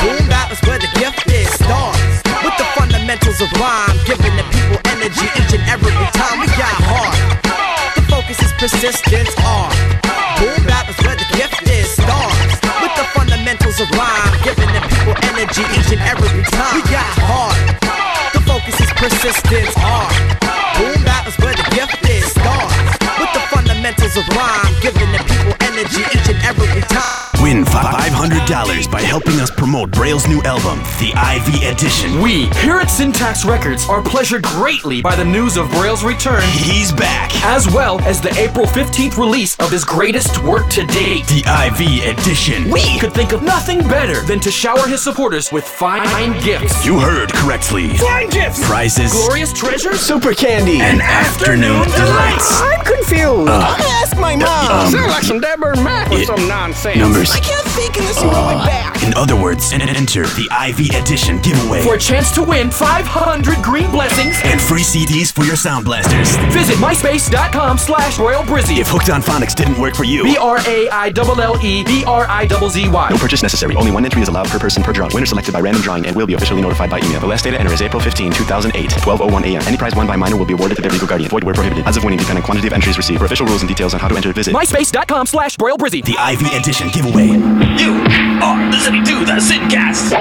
Boom, 0.02 0.22
that 0.30 0.46
was 0.50 0.62
where 0.70 0.78
the 0.78 0.90
gift 0.98 1.26
is 1.30 1.50
starts. 1.58 2.22
With 2.46 2.54
the 2.58 2.66
fundamentals 2.78 3.42
of 3.42 3.50
rhyme, 3.58 3.98
giving 4.06 4.34
the 4.38 4.46
people 4.54 4.78
energy 4.94 5.26
each 5.42 5.54
and 5.58 5.66
every 5.66 5.94
time. 6.14 6.38
We 6.38 6.48
got 6.54 6.78
hard. 6.86 7.18
The 7.98 8.06
focus 8.06 8.38
is 8.46 8.54
persistence, 8.62 9.34
hard. 9.42 9.74
Boom, 10.38 10.62
that 10.70 10.86
was 10.86 10.98
where 11.02 11.18
the 11.18 11.26
gift 11.34 11.66
is 11.66 11.90
starts. 11.98 12.62
With 12.82 12.94
the 12.94 13.06
fundamentals 13.18 13.82
of 13.82 13.90
rhyme, 13.98 14.34
giving 14.46 14.70
the 14.70 14.82
people 14.86 15.18
energy 15.34 15.66
each 15.74 15.90
and 15.90 16.02
every 16.06 16.30
time. 16.54 16.74
We 16.78 16.82
got 16.94 17.14
hard. 17.26 17.58
The 18.38 18.42
focus 18.46 18.78
is 18.78 18.92
persistence, 19.02 19.74
hard. 19.82 20.14
Boom, 20.78 21.02
that 21.10 21.26
was 21.26 21.34
where 21.42 21.58
the 21.58 21.66
gift 21.74 22.06
is 22.06 22.30
starts. 22.38 23.02
With 23.18 23.34
the 23.34 23.44
fundamentals 23.50 24.14
of 24.14 24.26
rhyme, 24.38 24.74
giving 24.82 25.10
the 25.10 25.22
people 25.26 25.58
energy 25.66 26.06
each 26.14 26.30
and 26.30 26.38
every 26.46 26.70
time. 26.86 26.91
Win 28.22 28.30
$500 28.30 28.92
by 28.92 29.02
helping 29.02 29.40
us 29.40 29.50
promote 29.50 29.90
Braille's 29.92 30.28
new 30.28 30.42
album, 30.44 30.80
The 31.00 31.10
IV 31.18 31.74
Edition. 31.76 32.22
We, 32.22 32.46
here 32.62 32.76
at 32.80 32.90
Syntax 32.90 33.46
Records, 33.46 33.88
are 33.90 34.02
pleasured 34.02 34.44
greatly 34.44 35.02
by 35.02 35.16
the 35.16 35.26
news 35.26 35.58
of 35.58 35.70
Braille's 35.72 36.04
return. 36.04 36.44
He's 36.50 36.92
back. 36.92 37.32
As 37.44 37.68
well 37.74 38.00
as 38.02 38.22
the 38.22 38.30
April 38.40 38.66
15th 38.68 39.18
release 39.18 39.58
of 39.60 39.72
his 39.72 39.84
greatest 39.84 40.44
work 40.44 40.68
to 40.70 40.86
date. 40.86 41.26
The 41.28 41.42
IV 41.68 42.18
Edition. 42.18 42.70
We 42.70 43.00
could 43.00 43.14
think 43.14 43.32
of 43.34 43.42
nothing 43.44 43.80
better 43.88 44.22
than 44.22 44.40
to 44.42 44.52
shower 44.52 44.88
his 44.88 45.02
supporters 45.02 45.52
with 45.52 45.64
fine 45.64 46.32
gifts. 46.44 46.86
You 46.86 47.00
heard 47.00 47.34
correctly. 47.34 47.98
Fine 47.98 48.30
gifts! 48.30 48.66
Prizes. 48.68 49.12
Glorious 49.14 49.52
treasures? 49.54 50.00
Super 50.00 50.34
candy. 50.34 50.80
And 50.80 51.02
afternoon 51.02 51.84
delights. 51.90 52.62
I'm 52.62 52.86
confused. 52.86 53.50
Uh, 53.50 53.76
Ask 54.02 54.18
my 54.18 54.36
mom. 54.36 54.72
um, 54.86 54.92
Sound 54.92 55.10
like 55.12 55.24
some 55.24 55.40
Deborah 55.40 55.76
Mac 55.84 56.12
or 56.12 56.20
it- 56.20 56.28
some 56.28 56.48
nonsense. 56.48 56.98
numbers. 56.98 57.32
I 57.74 57.88
in 57.98 58.04
this 58.04 58.18
uh, 58.18 58.28
my 58.28 58.66
back. 58.66 59.02
In 59.04 59.14
other 59.16 59.36
words, 59.40 59.72
en- 59.72 59.82
enter 59.82 60.24
the 60.36 60.48
Ivy 60.52 60.90
Edition 60.96 61.40
giveaway. 61.42 61.82
For 61.82 61.96
a 61.96 62.00
chance 62.00 62.32
to 62.36 62.44
win 62.44 62.70
500 62.70 63.64
green 63.64 63.90
blessings 63.92 64.36
and 64.44 64.60
free 64.60 64.82
CDs 64.84 65.32
for 65.32 65.44
your 65.44 65.56
sound 65.56 65.86
blasters. 65.86 66.36
Visit 66.54 66.76
myspace.com 66.78 67.78
slash 67.78 68.18
Braille 68.18 68.44
Brizzy. 68.44 68.78
If 68.78 68.90
Hooked 68.90 69.10
on 69.10 69.22
Phonics 69.22 69.56
didn't 69.56 69.80
work 69.80 69.96
for 69.96 70.04
you, 70.04 70.24
B 70.24 70.38
R 70.38 70.60
A 70.68 70.90
I 70.90 71.12
L 71.16 71.40
L 71.42 71.56
E 71.64 71.84
B 71.84 72.04
R 72.06 72.26
I 72.28 72.48
Z 72.48 72.70
Z 72.70 72.90
Y. 72.90 73.10
No 73.10 73.18
purchase 73.18 73.42
necessary. 73.42 73.76
Only 73.76 73.92
one 73.92 74.04
entry 74.06 74.22
is 74.22 74.28
allowed 74.28 74.48
per 74.50 74.60
person 74.60 74.84
per 74.84 74.92
draw. 74.92 75.08
Winner 75.14 75.26
selected 75.26 75.54
by 75.54 75.62
random 75.62 75.82
drawing 75.82 76.06
and 76.06 76.16
will 76.16 76.28
be 76.28 76.34
officially 76.34 76.62
notified 76.62 76.90
by 76.90 77.00
email. 77.00 77.20
The 77.22 77.28
last 77.28 77.44
day 77.44 77.52
to 77.52 77.60
enter 77.60 77.72
is 77.74 77.82
April 77.82 78.02
15, 78.02 78.34
2008, 78.34 78.90
12:01 78.92 79.44
a.m. 79.46 79.62
Any 79.66 79.78
prize 79.78 79.96
won 79.96 80.08
by 80.08 80.16
minor 80.18 80.36
will 80.36 80.46
be 80.46 80.54
awarded 80.54 80.76
to 80.76 80.82
their 80.82 80.92
legal 80.92 81.08
guardian. 81.08 81.30
Void 81.30 81.44
where 81.46 81.56
prohibited. 81.56 81.86
As 81.88 81.96
of 81.98 82.04
winning 82.04 82.20
depend 82.20 82.38
on 82.38 82.44
quantity 82.44 82.68
of 82.68 82.74
entries 82.74 82.98
received. 82.98 83.20
For 83.20 83.26
official 83.26 83.46
rules 83.48 83.62
and 83.62 83.70
details 83.70 83.94
on 83.94 84.00
how 84.00 84.08
to 84.10 84.16
enter, 84.18 84.34
visit 84.34 84.54
myspace.com 84.54 85.26
slash 85.26 85.56
Braille 85.58 85.78
Brizzy. 85.78 86.04
the 86.04 86.18
Ivy 86.18 86.54
Edition 86.56 86.90
giveaway. 86.90 87.61
You 87.78 87.94
are 88.42 88.72
listening 88.72 89.04
to 89.06 89.26
the 89.26 89.40
Sincast. 89.40 90.12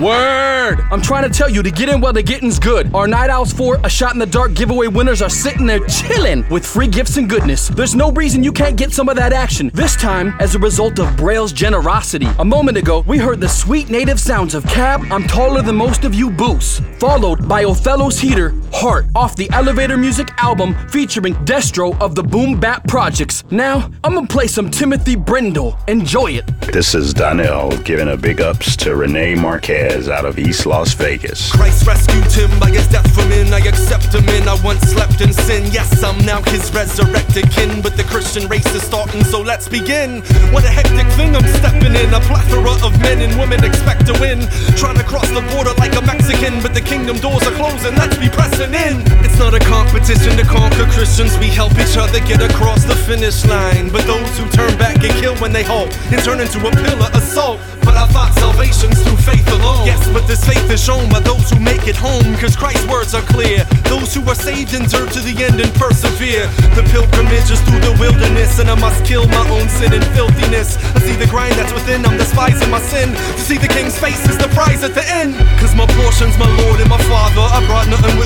Word! 0.00 0.80
I'm 0.90 1.02
trying 1.02 1.24
to 1.24 1.28
tell 1.30 1.50
you 1.50 1.62
to 1.62 1.70
get 1.70 1.90
in 1.90 2.00
while 2.00 2.14
the 2.14 2.22
getting's 2.22 2.58
good. 2.58 2.94
Our 2.94 3.06
Night 3.06 3.28
Owls 3.28 3.52
4 3.52 3.80
A 3.84 3.90
Shot 3.90 4.14
in 4.14 4.18
the 4.18 4.26
Dark 4.26 4.54
giveaway 4.54 4.86
winners 4.86 5.20
are 5.20 5.28
sitting 5.28 5.66
there 5.66 5.80
chilling 5.86 6.48
with 6.48 6.64
free 6.64 6.88
gifts 6.88 7.18
and 7.18 7.28
goodness. 7.28 7.68
There's 7.68 7.94
no 7.94 8.10
reason 8.12 8.42
you 8.42 8.52
can't 8.52 8.76
get 8.76 8.92
some 8.92 9.10
of 9.10 9.16
that 9.16 9.34
action. 9.34 9.70
This 9.74 9.96
time, 9.96 10.34
as 10.40 10.54
a 10.54 10.58
result 10.58 10.98
of 10.98 11.14
Braille's 11.18 11.52
generosity. 11.52 12.28
A 12.38 12.44
moment 12.44 12.78
ago, 12.78 13.04
we 13.06 13.18
heard 13.18 13.40
the 13.40 13.48
sweet 13.48 13.90
native 13.90 14.18
sounds 14.18 14.54
of 14.54 14.64
Cab, 14.66 15.02
I'm 15.10 15.26
Taller 15.26 15.60
Than 15.60 15.76
Most 15.76 16.04
of 16.04 16.14
You 16.14 16.30
Boost, 16.30 16.82
followed 16.98 17.46
by 17.46 17.64
Othello's 17.64 18.18
Heater, 18.18 18.54
Heart, 18.72 19.06
off 19.14 19.36
the 19.36 19.50
Elevator 19.50 19.96
Music 19.96 20.30
album 20.42 20.74
featuring 20.88 21.34
Destro 21.44 22.00
of 22.00 22.14
the 22.14 22.22
Boom 22.22 22.58
Bap 22.58 22.86
Projects. 22.86 23.44
Now, 23.50 23.90
I'm 24.04 24.14
gonna 24.14 24.26
play 24.26 24.46
some 24.46 24.70
Timothy 24.70 25.16
Brindle. 25.16 25.76
Enjoy 25.88 26.32
it. 26.32 26.46
This 26.72 26.94
is 26.94 27.12
Donnell 27.12 27.76
giving 27.78 28.08
a 28.08 28.16
big 28.16 28.40
ups 28.40 28.76
to 28.76 28.94
Renee 28.94 29.34
Marquez 29.34 30.08
out 30.08 30.24
of 30.24 30.38
East 30.38 30.66
Las 30.66 30.94
Vegas. 30.94 31.50
Christ 31.52 31.86
rescued 31.86 32.32
him 32.32 32.58
by 32.60 32.70
his 32.70 32.86
death 32.88 33.12
from 33.12 33.30
in. 33.32 33.52
I 33.52 33.58
accept 33.58 34.14
him 34.14 34.28
in. 34.28 34.46
I 34.46 34.56
once 34.64 34.82
slept 34.82 35.20
in 35.20 35.32
sin. 35.32 35.68
Yes, 35.72 36.02
I'm 36.02 36.24
now 36.24 36.40
his 36.42 36.72
resurrected 36.72 37.50
kin. 37.50 37.82
But 37.82 37.96
the 37.96 38.04
Christian 38.04 38.48
race 38.48 38.72
is 38.74 38.82
starting, 38.82 39.24
so 39.24 39.40
let's 39.42 39.68
begin. 39.68 40.22
What 40.52 40.64
a 40.64 40.70
hectic 40.70 41.08
thing 41.18 41.34
I'm 41.34 41.48
stepping 41.58 41.96
in. 41.96 42.14
A 42.14 42.20
plethora 42.20 42.72
of 42.86 42.98
men 43.00 43.20
and 43.20 43.38
women 43.38 43.64
expect 43.64 44.06
to 44.06 44.12
win. 44.20 44.46
Trying 44.76 44.96
to 44.96 45.04
cross 45.04 45.28
the 45.28 45.42
border 45.52 45.74
like 45.74 45.96
a 45.96 46.02
Mexican, 46.02 46.62
but 46.62 46.72
the 46.72 46.80
kingdom 46.80 47.16
doors 47.18 47.42
are 47.42 47.56
closing. 47.56 47.94
Let's 47.96 48.16
be 48.16 48.28
pressing 48.28 48.59
in. 48.68 49.00
It's 49.24 49.38
not 49.38 49.54
a 49.54 49.58
competition 49.58 50.36
to 50.36 50.44
conquer 50.44 50.84
Christians. 50.92 51.38
We 51.38 51.48
help 51.48 51.72
each 51.80 51.96
other 51.96 52.20
get 52.20 52.42
across 52.42 52.84
the 52.84 52.94
finish 52.94 53.44
line. 53.46 53.88
But 53.88 54.04
those 54.04 54.28
who 54.36 54.44
turn 54.50 54.76
back 54.76 55.00
get 55.00 55.16
killed 55.16 55.40
when 55.40 55.52
they 55.52 55.62
halt 55.62 55.96
and 56.12 56.20
turn 56.22 56.40
into 56.40 56.60
a 56.60 56.70
pillar 56.70 57.08
of 57.08 57.22
salt. 57.22 57.58
But 57.80 57.96
I 57.96 58.06
thought 58.12 58.36
salvation's 58.36 59.00
through 59.02 59.16
faith 59.24 59.48
alone. 59.48 59.86
Yes, 59.86 60.04
but 60.12 60.28
this 60.28 60.44
faith 60.44 60.68
is 60.70 60.82
shown 60.82 61.08
by 61.08 61.20
those 61.20 61.48
who 61.50 61.58
make 61.58 61.88
it 61.88 61.96
home. 61.96 62.36
Cause 62.36 62.54
Christ's 62.54 62.86
words 62.86 63.14
are 63.14 63.24
clear. 63.24 63.64
Those 63.88 64.12
who 64.12 64.20
are 64.28 64.36
saved 64.36 64.74
endure 64.74 65.08
to 65.08 65.20
the 65.24 65.32
end 65.40 65.56
and 65.60 65.72
persevere. 65.80 66.44
The 66.76 66.84
pilgrimage 66.92 67.48
is 67.48 67.60
through 67.64 67.80
the 67.80 67.96
wilderness, 67.96 68.60
and 68.60 68.68
I 68.68 68.76
must 68.76 69.04
kill 69.08 69.26
my 69.28 69.44
own 69.48 69.68
sin 69.72 69.96
and 69.96 70.04
filthiness. 70.12 70.76
I 70.94 71.00
see 71.00 71.16
the 71.16 71.26
grind 71.26 71.56
that's 71.56 71.72
within, 71.72 72.04
I'm 72.04 72.18
despising 72.20 72.70
my 72.70 72.80
sin. 72.80 73.16
To 73.16 73.40
see 73.40 73.56
the 73.56 73.72
king's 73.72 73.96
face 73.98 74.20
is 74.28 74.36
the 74.36 74.52
prize 74.52 74.84
at 74.84 74.92
the 74.92 75.04
end. 75.08 75.34
Cause 75.56 75.74
my 75.74 75.88
portion's 75.96 76.36
my 76.36 76.48
Lord 76.62 76.80
and 76.80 76.90
my 76.90 77.00
Father. 77.08 77.40
I 77.40 77.64
brought 77.64 77.88
nothing 77.88 78.19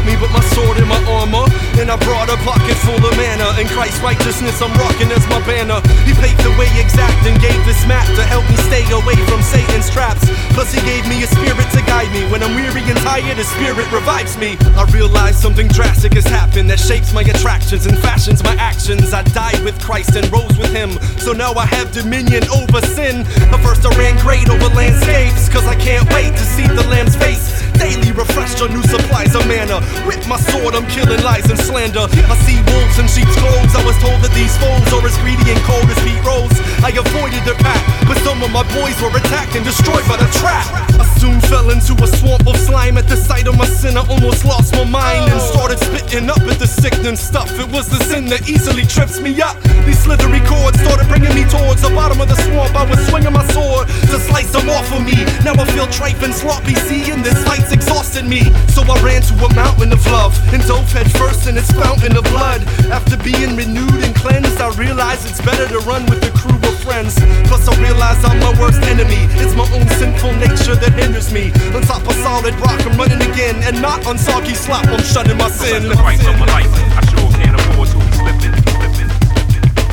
Righteousness, 4.45 4.69
I'm 4.69 4.77
rocking 4.77 5.09
as 5.09 5.25
my 5.29 5.41
banner. 5.47 5.81
He 6.05 6.13
paved 6.13 6.45
the 6.45 6.53
way 6.61 6.69
exact 6.77 7.25
and 7.25 7.41
gave 7.41 7.57
this 7.65 7.81
map 7.89 8.05
to 8.13 8.23
help 8.29 8.45
me 8.51 8.57
stay 8.69 8.85
away 8.93 9.17
from 9.25 9.41
Satan's 9.41 9.89
traps. 9.89 10.21
Plus, 10.53 10.69
he 10.69 10.85
gave 10.85 11.09
me 11.09 11.25
a 11.25 11.27
spirit 11.27 11.65
to 11.73 11.81
guide 11.89 12.13
me. 12.13 12.29
When 12.29 12.43
I'm 12.43 12.55
weary 12.55 12.85
and 12.85 12.99
tired, 13.01 13.39
his 13.39 13.49
spirit 13.57 13.91
revives 13.91 14.37
me. 14.37 14.59
I 14.77 14.85
realize 14.93 15.41
something 15.41 15.69
drastic 15.69 16.13
has 16.13 16.27
happened 16.27 16.69
that 16.69 16.79
shapes 16.79 17.15
my 17.15 17.23
attractions 17.23 17.87
and 17.87 17.97
fashions 17.99 18.45
my 18.45 18.55
actions. 18.57 19.15
I 19.15 19.23
died 19.33 19.65
with 19.65 19.81
Christ 19.81 20.15
and 20.15 20.31
rose 20.31 20.59
with 20.59 20.77
him. 20.77 20.93
So 21.25 21.33
now 21.33 21.55
I 21.55 21.65
have 21.65 21.91
dominion 21.93 22.45
over 22.53 22.85
sin. 22.85 23.25
But 23.51 23.65
first, 23.65 23.87
I 23.87 23.97
ran 23.97 24.21
great 24.21 24.51
over 24.51 24.69
landscapes. 24.77 25.49
Cause 25.49 25.65
I 25.65 25.77
can't 25.77 26.05
wait 26.13 26.37
to 26.37 26.45
see 26.45 26.69
the 26.69 26.85
lamb's 26.93 27.17
face. 27.17 27.64
Daily 27.85 28.13
refreshed 28.13 28.63
on 28.63 28.73
new 28.73 28.83
supplies 28.85 29.35
of 29.35 29.47
manna. 29.47 29.77
With 30.07 30.27
my 30.27 30.41
sword, 30.41 30.75
I'm 30.75 30.87
killing 30.89 31.23
lies 31.23 31.51
and 31.51 31.59
slander. 31.61 32.09
I 32.09 32.35
see 32.49 32.57
wolves 32.73 32.99
in 32.99 33.07
sheep's 33.07 33.37
clothes. 33.37 33.77
I 33.77 33.85
was 33.85 33.93
told 34.01 34.25
that 34.25 34.33
these 34.33 34.57
foes 34.57 34.89
are 34.89 35.05
as 35.05 35.13
greedy 35.21 35.53
and 35.53 35.61
cold 35.69 35.85
as 35.93 36.01
Pete 36.01 36.25
Rose. 36.25 36.57
I 36.81 36.97
avoided 36.97 37.45
their 37.45 37.61
pack, 37.61 37.85
but 38.09 38.17
some 38.25 38.41
of 38.41 38.51
my 38.57 38.65
boys 38.73 38.97
were 39.05 39.13
attacked 39.13 39.55
and 39.55 39.67
destroyed 39.67 40.09
by 40.09 40.17
the 40.17 40.33
trap. 40.41 40.84
I 41.01 41.07
soon 41.19 41.41
fell 41.43 41.71
into 41.71 41.95
a 42.03 42.07
swamp 42.07 42.47
of 42.47 42.57
slime. 42.57 42.97
At 42.99 43.09
the 43.09 43.17
sight 43.17 43.47
of 43.47 43.57
my 43.57 43.67
sin, 43.67 43.97
I 43.97 44.07
almost 44.09 44.45
lost 44.45 44.73
my 44.75 44.85
mind 44.85 45.31
and 45.31 45.41
oh. 45.41 45.53
started 45.53 45.79
spitting 45.79 46.31
up 46.31 46.43
at 46.43 46.59
the 46.59 46.67
sickening 46.67 47.17
stuff. 47.17 47.51
It 47.59 47.71
was 47.71 47.89
the 47.89 48.03
sin 48.05 48.27
that 48.27 48.49
easily 48.49 48.85
trips 48.85 49.21
me 49.21 49.41
up. 49.41 49.57
These 49.87 50.05
slithery 50.05 50.41
cords 50.47 50.81
started 50.81 51.09
bringing 51.09 51.35
me 51.35 51.45
towards 51.49 51.83
the 51.83 51.91
bottom 51.91 52.21
of 52.21 52.29
the 52.29 52.39
swamp. 52.47 52.75
I 52.75 52.85
was 52.85 53.01
swinging 53.09 53.33
my 53.33 53.47
sword 53.53 53.89
to 54.13 54.17
slice 54.21 54.53
them 54.53 54.69
off 54.71 54.93
of 54.93 55.05
me. 55.05 55.25
Now 55.45 55.55
I 55.55 55.65
feel 55.73 55.87
tripe 55.89 56.23
and 56.23 56.35
sloppy, 56.35 56.75
seeing 56.87 57.23
this 57.23 57.39
fight's 57.45 57.73
exhausted 57.73 58.27
me. 58.27 58.45
So 58.75 58.83
I 58.83 59.01
ran 59.03 59.23
to 59.23 59.35
a 59.45 59.49
mountain 59.55 59.93
of 59.93 60.05
love 60.07 60.35
and 60.55 60.63
dove 60.69 60.87
head 60.93 61.11
first 61.19 61.49
in 61.49 61.59
its 61.59 61.71
fountain 61.73 62.17
of 62.17 62.23
blood. 62.31 62.63
After 62.95 63.17
being 63.19 63.57
renewed 63.57 64.01
and 64.07 64.15
cleansed, 64.15 64.61
I 64.61 64.71
realize 64.79 65.27
it's 65.27 65.43
better 65.43 65.67
to 65.67 65.81
run 65.83 66.07
with 66.07 66.23
a 66.23 66.31
crew 66.31 66.55
of 66.55 66.77
friends. 66.79 67.19
Plus, 67.51 67.67
I 67.67 67.75
realize 67.83 68.23
I'm 68.25 68.39
my 68.39 68.55
worst 68.61 68.81
enemy. 68.87 69.27
It's 69.43 69.55
my 69.59 69.67
own 69.75 69.89
sinful 69.99 70.33
nature 70.39 70.79
that 70.79 70.95
hinders 70.95 71.33
me. 71.33 71.51
On 71.75 71.83
top 71.83 72.07
of 72.07 72.15
solid 72.23 72.55
rock, 72.63 72.79
I'm 72.87 72.97
running 72.97 73.21
again, 73.21 73.57
and 73.67 73.83
not 73.83 74.07
on 74.07 74.17
soggy 74.17 74.55
slop. 74.55 74.87
I'm 74.87 75.03
shunning 75.03 75.37
my 75.37 75.51
sin. 75.51 75.83
This 75.83 75.91
is 75.91 75.99
The 75.99 76.03
fight 76.07 76.23
of 76.23 76.39
my 76.39 76.47
life. 76.47 76.71
I 76.71 77.03
sure 77.11 77.31
can't 77.35 77.59
afford 77.59 77.89
to 77.91 77.99
be 77.99 78.07
slipping, 78.15 78.55
slipping. 78.71 79.11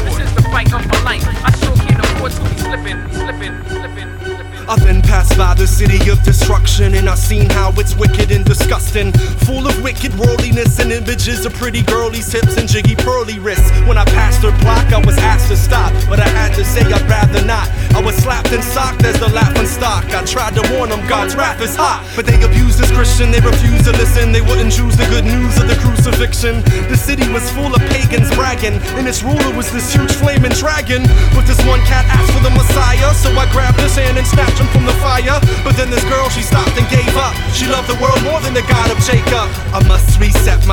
This 0.05 0.17
is 0.21 0.31
the 0.37 0.43
fight 0.53 0.71
of 0.73 0.85
my 0.85 1.01
life. 1.01 1.25
I 1.25 1.51
sure 1.57 1.75
can't 1.75 1.99
afford 2.05 2.31
to 2.37 2.41
be 2.45 2.55
slipping, 2.61 2.99
slipping, 3.17 3.55
slipping. 3.65 4.10
I 4.67 4.75
then 4.79 5.01
passed 5.01 5.37
by 5.37 5.53
the 5.53 5.67
city 5.67 6.09
of 6.09 6.21
destruction 6.23 6.93
and 6.95 7.09
I 7.09 7.15
seen 7.15 7.49
how 7.49 7.71
it's 7.77 7.95
wicked 7.95 8.31
and 8.31 8.45
disgusting. 8.45 9.11
Full 9.45 9.67
of 9.67 9.81
wicked 9.81 10.17
worldliness 10.17 10.79
and 10.79 10.91
images 10.91 11.45
of 11.45 11.53
pretty 11.53 11.81
girlies, 11.83 12.31
hips 12.31 12.57
and 12.57 12.67
jiggy 12.67 12.95
pearly 12.95 13.39
wrists. 13.39 13.69
When 13.87 13.97
I 13.97 14.05
passed 14.05 14.43
her 14.43 14.51
block, 14.61 14.91
I 14.93 15.03
was 15.05 15.17
asked 15.17 15.49
to 15.49 15.57
stop, 15.57 15.93
but 16.09 16.19
I 16.19 16.27
had 16.27 16.53
to 16.55 16.63
say 16.65 16.81
I'd 16.81 17.09
rather 17.09 17.43
not. 17.45 17.69
I 17.95 18.01
was 18.01 18.15
slapped 18.15 18.51
and 18.51 18.63
socked 18.63 19.03
as 19.03 19.19
the 19.19 19.29
laughing 19.29 19.67
stock. 19.67 20.05
I 20.13 20.23
tried 20.25 20.55
to 20.55 20.63
warn 20.73 20.89
them 20.89 21.05
God's 21.07 21.35
wrath 21.35 21.61
is 21.61 21.75
hot, 21.75 22.07
but 22.15 22.25
they 22.25 22.41
abused 22.41 22.79
this 22.79 22.91
Christian, 22.91 23.31
they 23.31 23.41
refused 23.41 23.85
to 23.85 23.91
listen. 23.91 24.31
They 24.31 24.41
wouldn't 24.41 24.71
choose 24.71 24.95
the 24.95 25.07
good 25.07 25.25
news 25.25 25.57
of 25.59 25.67
the 25.67 25.75
crucifixion. 25.81 26.61
The 26.87 26.97
city 26.97 27.27
was 27.33 27.49
full 27.51 27.73
of 27.73 27.81
pagans 27.91 28.33
bragging, 28.35 28.79
and 28.95 29.07
its 29.07 29.23
ruler 29.23 29.51
was 29.55 29.71
this 29.71 29.93
huge 29.93 30.11
flaming 30.13 30.55
dragon. 30.55 31.03
But 31.35 31.47
this 31.47 31.59
one 31.67 31.81
cat 31.83 32.05
asked 32.07 32.31
for 32.31 32.43
the 32.43 32.51
Messiah, 32.51 33.13
so 33.13 33.31
I 33.35 33.49
grabbed 33.51 33.79
his 33.79 33.95
hand 33.95 34.17
and 34.17 34.27
snatched 34.51 34.61
him 34.61 34.67
from 34.73 34.85
the 34.85 34.93
fire. 34.99 35.39
But 35.63 35.75
then 35.77 35.89
this 35.89 36.03
girl, 36.05 36.29
she 36.29 36.41
stopped 36.41 36.77
and 36.77 36.87
gave 36.89 37.15
up. 37.15 37.33
She 37.53 37.67
loved 37.67 37.87
the 37.87 37.99
world 38.01 38.21
more 38.23 38.39
than 38.41 38.53
the 38.53 38.63
God 38.63 38.91
of 38.91 38.97
Jacob. 39.03 39.47
I 39.73 39.83
must 39.87 40.19
reset 40.19 40.65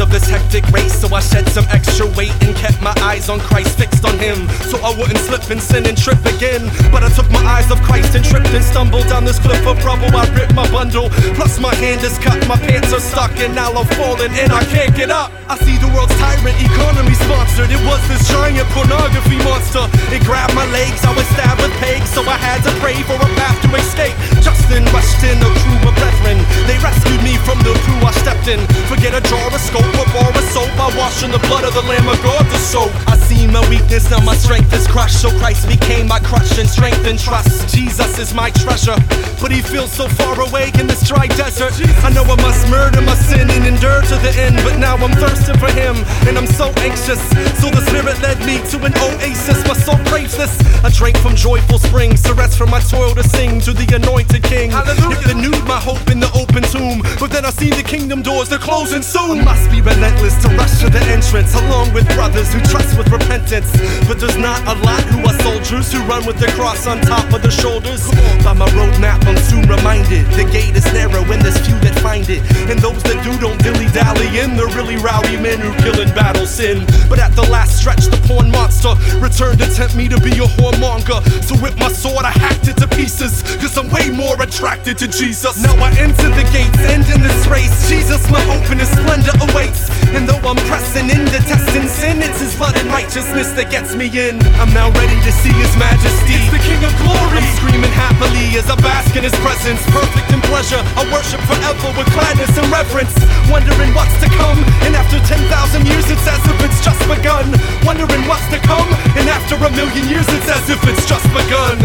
of 0.00 0.10
this 0.10 0.28
hectic 0.28 0.66
race. 0.70 0.94
So 1.00 1.12
I 1.14 1.20
shed 1.20 1.48
some 1.48 1.66
extra 1.70 2.06
weight 2.18 2.34
and 2.42 2.54
kept 2.56 2.80
my 2.82 2.94
eyes 3.02 3.28
on 3.28 3.40
Christ 3.40 3.78
fixed 3.78 4.04
on 4.04 4.18
him. 4.18 4.48
So 4.70 4.78
I 4.82 4.90
wouldn't 4.96 5.18
slip 5.18 5.48
and 5.50 5.60
sin 5.60 5.86
and 5.86 5.96
trip 5.96 6.22
again. 6.24 6.70
But 6.90 7.02
I 7.02 7.10
took 7.10 7.30
my 7.30 7.42
eyes 7.44 7.70
off 7.70 7.82
Christ 7.82 8.14
and 8.14 8.24
tripped 8.24 8.52
and 8.54 8.64
stumbled 8.64 9.06
down 9.08 9.24
this 9.24 9.38
cliff 9.38 9.66
of 9.66 9.82
rubble. 9.84 10.14
I 10.14 10.26
ripped 10.34 10.54
my 10.54 10.68
bundle. 10.70 11.10
Plus 11.38 11.58
my 11.58 11.74
hand 11.76 12.02
is 12.02 12.18
cut, 12.18 12.40
my 12.48 12.56
pants 12.56 12.92
are 12.92 13.00
stuck, 13.00 13.32
and 13.38 13.54
now 13.54 13.72
I'm 13.72 13.86
falling 13.98 14.32
and 14.34 14.52
I 14.52 14.64
can't 14.64 14.94
get 14.94 15.10
up. 15.10 15.30
I 15.48 15.56
see 15.60 15.76
the 15.76 15.90
world's 15.92 16.16
tyrant 16.16 16.56
economy 16.56 17.14
sponsored. 17.14 17.70
It 17.70 17.82
was 17.84 18.00
this 18.08 18.26
giant 18.28 18.68
pornography 18.72 19.36
monster. 19.44 19.84
It 20.08 20.24
grabbed 20.24 20.54
my 20.54 20.64
legs, 20.72 21.04
I 21.04 21.12
was 21.12 21.26
stabbed 21.36 21.60
with 21.60 21.74
pegs, 21.78 22.08
so 22.10 22.24
I 22.24 22.36
had 22.40 22.64
to 22.64 22.72
pray 22.80 22.96
for 23.04 23.14
a 23.14 23.28
path 23.36 23.60
to 23.62 23.68
escape. 23.76 24.16
Justin 24.40 24.84
rushed 24.90 25.22
in 25.22 25.36
a 25.38 25.50
crew 25.60 25.80
of 25.84 25.94
brethren. 26.00 26.40
They 26.64 26.80
rescued 26.80 27.20
me 27.22 27.36
from 27.44 27.60
the 27.60 27.76
crew 27.84 28.00
I 28.00 28.12
stepped 28.24 28.48
in. 28.48 28.60
Forget 28.88 29.12
a 29.12 29.22
jar 29.28 29.52
of 29.52 29.60
scope, 29.60 29.83
a 29.92 30.06
bar 30.16 30.30
of 30.30 30.44
soap. 30.54 30.70
I 30.80 30.88
wash 30.96 31.22
in 31.22 31.30
the 31.30 31.42
blood 31.50 31.64
of 31.64 31.74
the 31.74 31.82
Lamb 31.82 32.08
of 32.08 32.20
God 32.22 32.44
to 32.44 32.58
soap. 32.58 32.92
I 33.08 33.16
see 33.16 33.46
my 33.46 33.62
weakness, 33.68 34.10
now 34.10 34.20
my 34.20 34.36
strength 34.36 34.72
is 34.72 34.86
crushed. 34.86 35.20
So 35.20 35.30
Christ 35.38 35.68
became 35.68 36.08
my 36.08 36.20
crush 36.20 36.58
and 36.58 36.68
strength 36.68 37.04
and 37.06 37.18
trust. 37.18 37.74
Jesus 37.74 38.18
is 38.18 38.34
my 38.34 38.50
treasure, 38.50 38.96
but 39.40 39.50
he 39.50 39.60
feels 39.60 39.92
so 39.92 40.08
far 40.08 40.40
away 40.40 40.70
in 40.78 40.86
this 40.86 41.06
dry 41.06 41.26
desert. 41.26 41.74
I 42.04 42.10
know 42.10 42.24
I 42.24 42.36
must 42.40 42.68
murder 42.70 43.00
my 43.02 43.14
sin 43.14 43.50
and 43.50 43.64
endure 43.66 44.02
to 44.02 44.16
the 44.24 44.32
end, 44.38 44.56
but 44.64 44.78
now 44.78 44.96
I'm 44.96 45.12
thirsting 45.18 45.58
for 45.58 45.70
him, 45.72 45.96
and 46.28 46.38
I'm 46.38 46.46
so 46.46 46.72
anxious. 46.80 47.20
So 47.60 47.70
the 47.70 47.82
Spirit 47.88 48.20
led 48.22 48.38
me 48.46 48.62
to 48.70 48.76
an 48.84 48.94
oasis. 48.98 49.60
My 49.66 49.74
soul 49.74 49.98
craves 50.06 50.36
this. 50.36 50.54
I 50.84 50.90
drank 50.90 51.16
from 51.18 51.34
joyful 51.34 51.78
springs 51.78 52.22
to 52.22 52.34
rest 52.34 52.58
from 52.58 52.70
my 52.70 52.80
toil 52.80 53.14
to 53.14 53.22
sing 53.22 53.60
to 53.62 53.72
the 53.72 53.86
anointed 53.94 54.42
King. 54.42 54.70
Hallelujah. 54.70 55.20
You 55.20 55.34
renewed 55.34 55.64
my 55.64 55.80
hope 55.80 56.10
in 56.10 56.20
the 56.20 56.30
open 56.34 56.62
tomb, 56.64 57.02
but 57.18 57.30
then 57.30 57.44
I 57.44 57.50
see 57.50 57.70
the 57.70 57.82
kingdom 57.82 58.22
doors 58.22 58.48
they're 58.48 58.58
closing 58.58 59.02
soon. 59.02 59.40
I 59.40 59.44
must 59.44 59.70
be 59.74 59.80
relentless 59.80 60.38
to 60.42 60.48
rush 60.54 60.78
to 60.78 60.88
the 60.88 61.02
entrance, 61.10 61.54
along 61.54 61.92
with 61.92 62.06
brothers 62.14 62.52
who 62.52 62.60
trust 62.70 62.96
with 62.96 63.10
repentance. 63.10 63.70
But 64.06 64.20
there's 64.20 64.36
not 64.36 64.62
a 64.70 64.74
lot 64.86 65.02
who 65.10 65.18
are 65.26 65.34
soldiers 65.42 65.90
who 65.92 65.98
run 66.04 66.24
with 66.26 66.38
their 66.38 66.52
cross 66.54 66.86
on 66.86 67.00
top 67.00 67.26
of 67.32 67.42
their 67.42 67.50
shoulders. 67.50 68.06
By 68.44 68.52
my 68.52 68.68
roadmap, 68.78 69.26
I'm 69.26 69.36
soon 69.38 69.66
reminded 69.66 70.26
the 70.38 70.46
gate 70.52 70.76
is 70.76 70.86
narrow 70.92 71.22
and 71.26 71.42
there's 71.42 71.58
few 71.66 71.74
that 71.82 71.98
find 71.98 72.28
it. 72.30 72.42
And 72.70 72.78
those 72.78 73.02
that 73.02 73.18
do 73.26 73.34
don't 73.40 73.58
dilly 73.62 73.90
dally 73.90 74.38
in. 74.38 74.54
They're 74.56 74.70
really 74.78 74.96
rowdy 74.96 75.36
men 75.36 75.58
who 75.58 75.74
kill 75.82 75.98
in 76.00 76.14
battle 76.14 76.46
sin. 76.46 76.86
But 77.08 77.18
at 77.18 77.34
the 77.34 77.46
last 77.50 77.78
stretch, 77.80 78.06
the 78.06 78.20
porn 78.28 78.50
monster 78.50 78.94
returned 79.18 79.58
to 79.58 79.68
tempt 79.74 79.96
me 79.96 80.06
to 80.08 80.20
be 80.20 80.30
a 80.38 80.46
whoremonger. 80.54 81.18
So 81.42 81.58
with 81.58 81.74
my 81.78 81.90
sword, 81.90 82.24
I 82.24 82.30
hacked 82.30 82.68
it 82.68 82.76
to 82.78 82.86
pieces. 82.88 83.42
Cause 83.58 83.76
I'm 83.76 83.90
way 83.90 84.10
more 84.10 84.40
attracted 84.40 84.98
to 84.98 85.08
Jesus. 85.08 85.58
Now 85.62 85.74
I 85.82 85.90
enter 85.98 86.30
the 86.30 86.46
gates, 86.54 86.78
end 86.86 87.06
in 87.10 87.20
this 87.22 87.46
race. 87.48 87.88
Jesus, 87.88 88.22
my 88.30 88.40
hope 88.46 88.70
and 88.70 88.78
his 88.78 88.90
splendor 88.90 89.34
awaits. 89.64 89.88
And 90.14 90.28
though 90.28 90.40
I'm 90.44 90.60
pressing 90.68 91.10
in, 91.10 91.24
detesting 91.26 91.88
sin, 91.88 92.22
it's 92.22 92.40
his 92.40 92.54
blood 92.56 92.76
and 92.76 92.88
righteousness 92.88 93.52
that 93.56 93.70
gets 93.70 93.94
me 93.94 94.06
in. 94.06 94.38
I'm 94.60 94.72
now 94.72 94.90
ready 94.94 95.16
to 95.24 95.32
see 95.32 95.52
his 95.52 95.72
majesty. 95.76 96.38
It's 96.38 96.50
the 96.52 96.62
King 96.62 96.80
of 96.84 96.92
glory. 97.02 97.40
I'm 97.40 97.48
screaming 97.58 97.92
happily 97.92 98.54
as 98.56 98.68
I 98.70 98.76
bask 98.78 99.16
in 99.16 99.24
his 99.24 99.34
presence. 99.42 99.82
Perfect 99.90 100.28
in 100.30 100.40
pleasure. 100.46 100.80
I 100.96 101.02
worship 101.10 101.40
forever 101.48 101.88
with 101.96 102.08
gladness 102.12 102.52
and 102.54 102.68
reverence. 102.70 103.14
Wondering 103.50 103.90
what's 103.96 104.14
to 104.22 104.28
come. 104.38 104.60
And 104.86 104.94
after 104.94 105.18
10,000 105.18 105.48
years, 105.86 106.06
it's 106.10 106.26
as 106.28 106.42
if 106.44 106.58
it's 106.62 106.80
just 106.84 107.00
begun. 107.08 107.50
Wondering 107.82 108.22
what's 108.28 108.46
to 108.54 108.60
come. 108.62 108.88
And 109.18 109.26
after 109.28 109.56
a 109.56 109.70
million 109.72 110.06
years, 110.08 110.28
it's 110.30 110.50
as 110.50 110.68
if 110.70 110.80
it's 110.86 111.04
just 111.08 111.26
begun. 111.34 111.78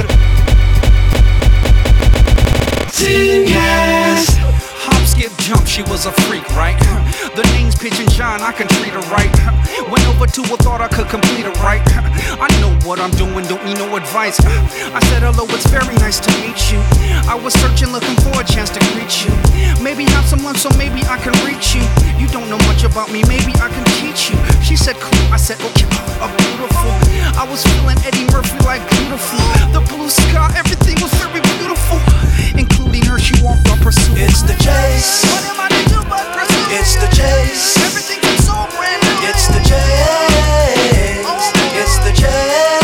Sincast. 2.94 4.39
Jump, 5.20 5.68
she 5.68 5.84
was 5.84 6.06
a 6.06 6.14
freak, 6.24 6.48
right? 6.56 6.80
The 7.36 7.44
name's 7.52 7.76
Pigeon 7.76 8.08
John, 8.08 8.40
I 8.40 8.54
can 8.54 8.72
treat 8.80 8.96
her 8.96 9.04
right. 9.12 9.28
Went 9.92 10.08
over 10.08 10.24
to 10.24 10.42
her, 10.48 10.56
thought 10.64 10.80
I 10.80 10.88
could 10.88 11.12
complete 11.12 11.44
her 11.44 11.52
right. 11.60 11.84
I 12.40 12.48
know 12.64 12.72
what 12.88 13.04
I'm 13.04 13.12
doing, 13.20 13.44
don't 13.44 13.60
need 13.68 13.76
no 13.84 14.00
advice. 14.00 14.40
I 14.40 15.00
said, 15.12 15.20
hello, 15.28 15.44
it's 15.52 15.68
very 15.68 15.92
nice 16.00 16.24
to 16.24 16.32
meet 16.40 16.72
you. 16.72 16.80
I 17.28 17.36
was 17.36 17.52
searching, 17.60 17.92
looking 17.92 18.16
for 18.24 18.32
a 18.40 18.46
chance 18.48 18.72
to 18.72 18.80
greet 18.96 19.12
you. 19.28 19.32
Maybe 19.84 20.08
have 20.16 20.24
some 20.24 20.40
lunch, 20.40 20.64
so 20.64 20.72
maybe 20.80 21.04
I 21.12 21.20
can 21.20 21.36
reach 21.44 21.76
you. 21.76 21.84
You 22.16 22.32
don't 22.32 22.48
know 22.48 22.60
much 22.72 22.88
about 22.88 23.12
me, 23.12 23.20
maybe 23.28 23.52
I 23.60 23.68
can 23.68 23.84
teach 24.00 24.32
you. 24.32 24.40
She 24.64 24.80
said, 24.80 24.96
cool. 25.04 25.20
I 25.36 25.38
said, 25.38 25.60
okay, 25.60 25.84
beautiful. 26.48 26.96
I 27.36 27.44
was 27.44 27.60
feeling 27.76 28.00
Eddie 28.08 28.24
Murphy 28.32 28.56
like 28.64 28.88
beautiful. 28.88 29.44
The 29.76 29.84
blue 29.92 30.08
sky, 30.08 30.48
everything 30.56 30.96
was 31.04 31.12
very 31.20 31.44
beautiful. 31.60 32.00
Including 32.56 33.04
her, 33.06 33.20
she 33.20 33.36
walked 33.44 33.68
up 33.70 33.80
pursuit. 33.80 34.18
It's 34.18 34.42
the 34.42 34.56
chase. 34.64 35.28
What 35.28 35.44
am 35.52 35.60
I 35.60 35.68
to 35.68 35.84
do 35.92 36.00
but 36.08 36.24
pursue? 36.32 36.80
It's 36.80 36.96
the 36.96 37.12
chase. 37.12 37.76
Everything 37.84 38.24
seems 38.24 38.48
so 38.48 38.56
brand 38.76 39.04
new. 39.04 39.28
It's 39.28 39.48
the 39.52 39.60
chase. 39.68 40.80
It's 41.76 41.98
the 42.00 42.14
chase. 42.16 42.80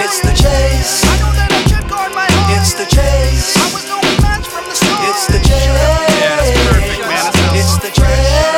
It's 0.00 0.20
the 0.24 0.32
chase. 0.32 1.04
I 1.04 1.14
know 1.20 1.32
that 1.36 1.50
I 1.52 1.60
should 1.68 1.86
guard 1.88 2.12
my 2.16 2.24
heart. 2.24 2.56
It's 2.56 2.72
the 2.74 2.88
chase. 2.88 3.56
I 3.60 3.66
was 3.76 3.84
no 3.88 4.00
match 4.24 4.48
from 4.48 4.64
the 4.64 4.74
start. 4.74 5.04
It's 5.12 5.26
the 5.28 5.40
chase. 5.44 5.68
Yeah, 5.68 6.40
that's 6.40 6.56
perfect, 6.72 7.04
man. 7.04 7.28
It's 7.60 7.76
the 7.84 7.92
chase. 7.92 8.48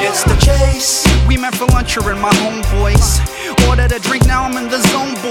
It's 0.00 0.22
the 0.24 0.36
chase. 0.40 1.04
We 1.28 1.36
met 1.36 1.54
for 1.54 1.66
lunch, 1.66 1.94
her 1.94 2.10
and 2.10 2.20
my 2.20 2.32
homeboys. 2.40 3.20
Ordered 3.68 3.92
a 3.92 4.00
drink, 4.00 4.26
now 4.26 4.44
I'm 4.44 4.56
in 4.56 4.68
the 4.68 4.80
zone, 4.88 5.14
boy. 5.22 5.29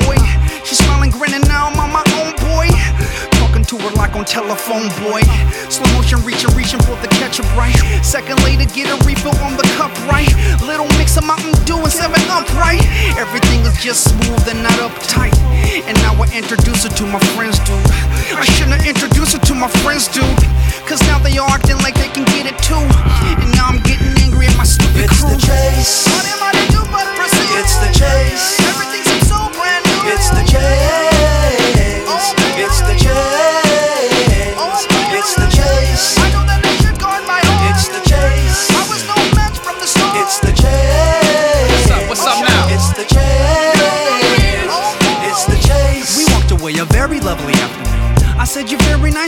To 3.70 3.78
her 3.78 3.94
like 4.02 4.16
on 4.18 4.26
telephone, 4.26 4.90
boy. 5.06 5.22
Slow 5.70 5.86
motion, 5.94 6.18
reaching, 6.26 6.50
reaching 6.58 6.82
for 6.90 6.98
the 7.06 7.10
ketchup, 7.22 7.46
right? 7.54 7.78
Second 8.02 8.42
later, 8.42 8.66
get 8.74 8.90
a 8.90 8.98
refill 9.06 9.38
on 9.46 9.54
the 9.62 9.68
cup, 9.78 9.94
right? 10.10 10.26
Little 10.66 10.90
mix 10.98 11.18
of 11.22 11.26
Mountain 11.30 11.54
Dew 11.70 11.78
and 11.78 11.94
7 11.94 12.10
Up, 12.34 12.50
right? 12.58 12.82
Everything 13.14 13.62
is 13.70 13.78
just 13.78 14.10
smooth 14.10 14.42
and 14.50 14.66
not 14.66 14.74
uptight. 14.82 15.38
And 15.86 15.94
now 16.02 16.18
I 16.18 16.26
introduce 16.34 16.82
her 16.82 16.90
to 16.98 17.06
my 17.06 17.22
friends, 17.38 17.62
dude. 17.62 17.78
I 18.34 18.46
shouldn't 18.58 18.82
have 18.82 18.90
introduced 18.90 19.38
her 19.38 19.44
to 19.46 19.54
my 19.54 19.70
friends, 19.86 20.10
dude. 20.10 20.26
Cause 20.90 21.02
now 21.06 21.20
they 21.22 21.38
are 21.38 21.50
acting 21.54 21.78
like 21.86 21.94
they 21.94 22.10
can 22.10 22.26
get 22.34 22.50
it 22.50 22.58
too. 22.66 22.82
And 23.38 23.54
now 23.54 23.70
I'm 23.70 23.86
getting 23.86 24.18
angry 24.26 24.50
at 24.50 24.58
my 24.58 24.66
stupid 24.66 25.06
It's 25.06 25.22
crew. 25.22 25.30
the 25.30 25.38
chase. 25.38 26.10
What 26.10 26.26
am 26.26 26.42
I 26.42 26.52
to 26.58 26.66
do 26.74 26.82
but 26.90 27.06
proceed? 27.14 27.54
It's 27.62 27.78
the 27.78 27.92
chase. 27.94 28.58
Everything 28.66 29.04
seems 29.06 29.30
so 29.30 29.38
brand 29.54 29.86
new. 29.86 30.10
It's 30.10 30.34
the 30.34 30.42
chase. 30.50 31.09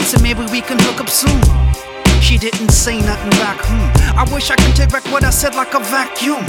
nice 0.00 0.14
and 0.14 0.22
maybe 0.22 0.44
we 0.52 0.60
can 0.60 0.78
hook 0.80 1.00
up 1.00 1.08
soon. 1.08 1.42
She 2.20 2.38
didn't 2.38 2.70
say 2.70 3.00
nothing 3.00 3.30
back, 3.40 3.58
hmm. 3.62 4.18
I 4.18 4.24
wish 4.32 4.50
I 4.50 4.56
could 4.56 4.76
take 4.76 4.90
back 4.90 5.04
what 5.10 5.24
I 5.24 5.30
said 5.30 5.54
like 5.54 5.74
a 5.74 5.80
vacuum. 5.80 6.44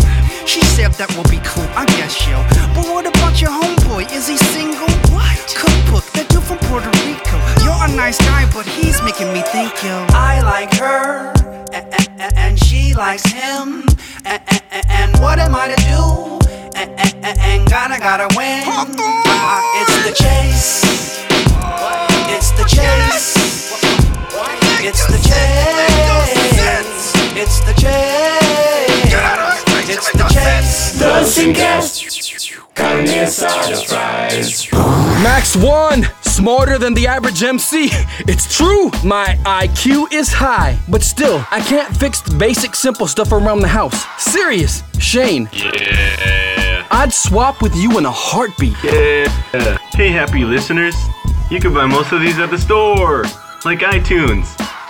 She 0.45 0.61
said 0.61 0.93
that 0.93 1.09
will 1.15 1.29
be 1.29 1.39
cool, 1.43 1.67
I 1.75 1.85
guess, 1.97 2.27
yo. 2.27 2.37
But 2.75 2.85
what 2.93 3.05
about 3.07 3.41
your 3.41 3.51
homeboy? 3.51 4.11
Is 4.13 4.27
he 4.27 4.37
single? 4.37 4.89
What? 5.11 5.39
Cookbook, 5.57 6.05
that 6.13 6.29
dude 6.29 6.43
from 6.43 6.59
Puerto 6.69 6.91
Rico. 7.03 7.37
You're 7.63 7.73
a 7.73 7.95
nice 7.95 8.19
guy, 8.19 8.45
but 8.53 8.67
he's 8.67 9.01
making 9.01 9.33
me 9.33 9.41
think, 9.49 9.73
yo. 9.83 10.05
I 10.13 10.41
like 10.41 10.73
her, 10.77 11.33
and 11.73 12.59
she 12.59 12.93
likes 12.93 13.25
him. 13.25 13.83
And 14.25 15.11
what 15.19 15.39
am 15.39 15.55
I 15.55 15.73
to 15.73 15.79
do? 15.89 16.39
And 16.77 17.67
gotta, 17.69 17.99
gotta 17.99 18.29
win. 18.37 18.61
It's 19.81 19.95
the 20.05 20.13
chase. 20.13 20.83
It's 22.35 22.51
the 22.51 22.63
chase. 22.63 23.35
It's 24.81 25.05
the 25.05 25.17
chase. 25.17 26.33
It's 27.35 27.59
the 27.61 27.73
chase. 27.79 29.13
It's 29.87 30.11
the 30.11 30.23
chase. 30.33 30.99
The 30.99 31.23
Sincast. 31.23 32.73
Carne 32.73 33.05
asada 33.05 33.85
fries. 33.85 34.67
Max 35.21 35.55
1, 35.55 36.07
smarter 36.23 36.79
than 36.79 36.95
the 36.95 37.05
average 37.05 37.43
MC. 37.43 37.89
It's 38.27 38.57
true, 38.57 38.89
my 39.05 39.37
IQ 39.45 40.11
is 40.11 40.33
high, 40.33 40.77
but 40.89 41.03
still, 41.03 41.45
I 41.51 41.61
can't 41.61 41.95
fix 41.95 42.21
the 42.21 42.35
basic 42.35 42.73
simple 42.73 43.07
stuff 43.07 43.31
around 43.31 43.59
the 43.59 43.67
house. 43.67 44.05
Serious, 44.17 44.81
Shane. 44.97 45.47
Yeah. 45.53 46.87
I'd 46.89 47.13
swap 47.13 47.61
with 47.61 47.75
you 47.75 47.97
in 47.99 48.05
a 48.05 48.11
heartbeat. 48.11 48.75
Yeah. 48.83 49.77
Hey, 49.93 50.09
happy 50.09 50.43
listeners. 50.43 50.95
You 51.49 51.59
can 51.59 51.73
buy 51.73 51.85
most 51.85 52.11
of 52.11 52.21
these 52.21 52.39
at 52.39 52.49
the 52.49 52.57
store, 52.57 53.23
like 53.65 53.79
iTunes, 53.79 54.45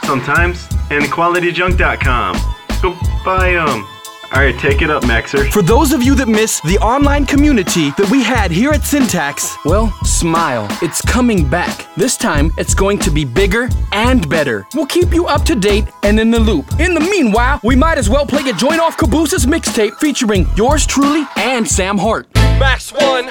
sometimes, 0.06 0.68
and 0.90 1.06
QualityJunk.com. 1.06 2.38
Go 2.82 2.96
buy 3.26 3.52
them. 3.54 3.86
Alright, 4.34 4.58
take 4.58 4.82
it 4.82 4.90
up, 4.90 5.04
Maxer. 5.04 5.52
For 5.52 5.62
those 5.62 5.92
of 5.92 6.02
you 6.02 6.16
that 6.16 6.28
miss 6.28 6.60
the 6.62 6.80
online 6.80 7.24
community 7.26 7.92
that 7.92 8.10
we 8.10 8.24
had 8.24 8.50
here 8.50 8.72
at 8.72 8.84
Syntax, 8.84 9.56
well, 9.64 9.92
smile. 10.04 10.68
It's 10.82 11.02
coming 11.02 11.48
back. 11.48 11.86
This 11.96 12.18
time, 12.18 12.52
it's 12.58 12.74
going 12.74 12.98
to 13.00 13.12
be 13.12 13.26
bigger 13.26 13.70
and 13.92 14.28
better. 14.28 14.66
We'll 14.74 14.88
keep 14.88 15.14
you 15.14 15.28
up 15.28 15.44
to 15.46 15.56
date 15.56 15.86
and 16.02 16.20
in 16.20 16.32
the 16.32 16.40
loop. 16.40 16.80
In 16.80 16.96
the 16.96 17.00
meanwhile, 17.00 17.60
we 17.64 17.76
might 17.76 18.00
as 18.00 18.10
well 18.10 18.26
play 18.26 18.50
a 18.50 18.54
joint 18.54 18.82
off 18.82 18.98
Cabooses 18.98 19.46
mixtape 19.46 19.98
featuring 19.98 20.48
yours 20.56 20.88
truly 20.88 21.28
and 21.38 21.68
Sam 21.68 22.00
Hart. 22.00 22.28
Max 22.34 22.92
One, 22.92 23.30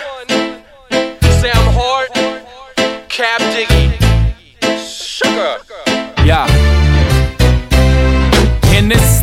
Cap 3.22 3.71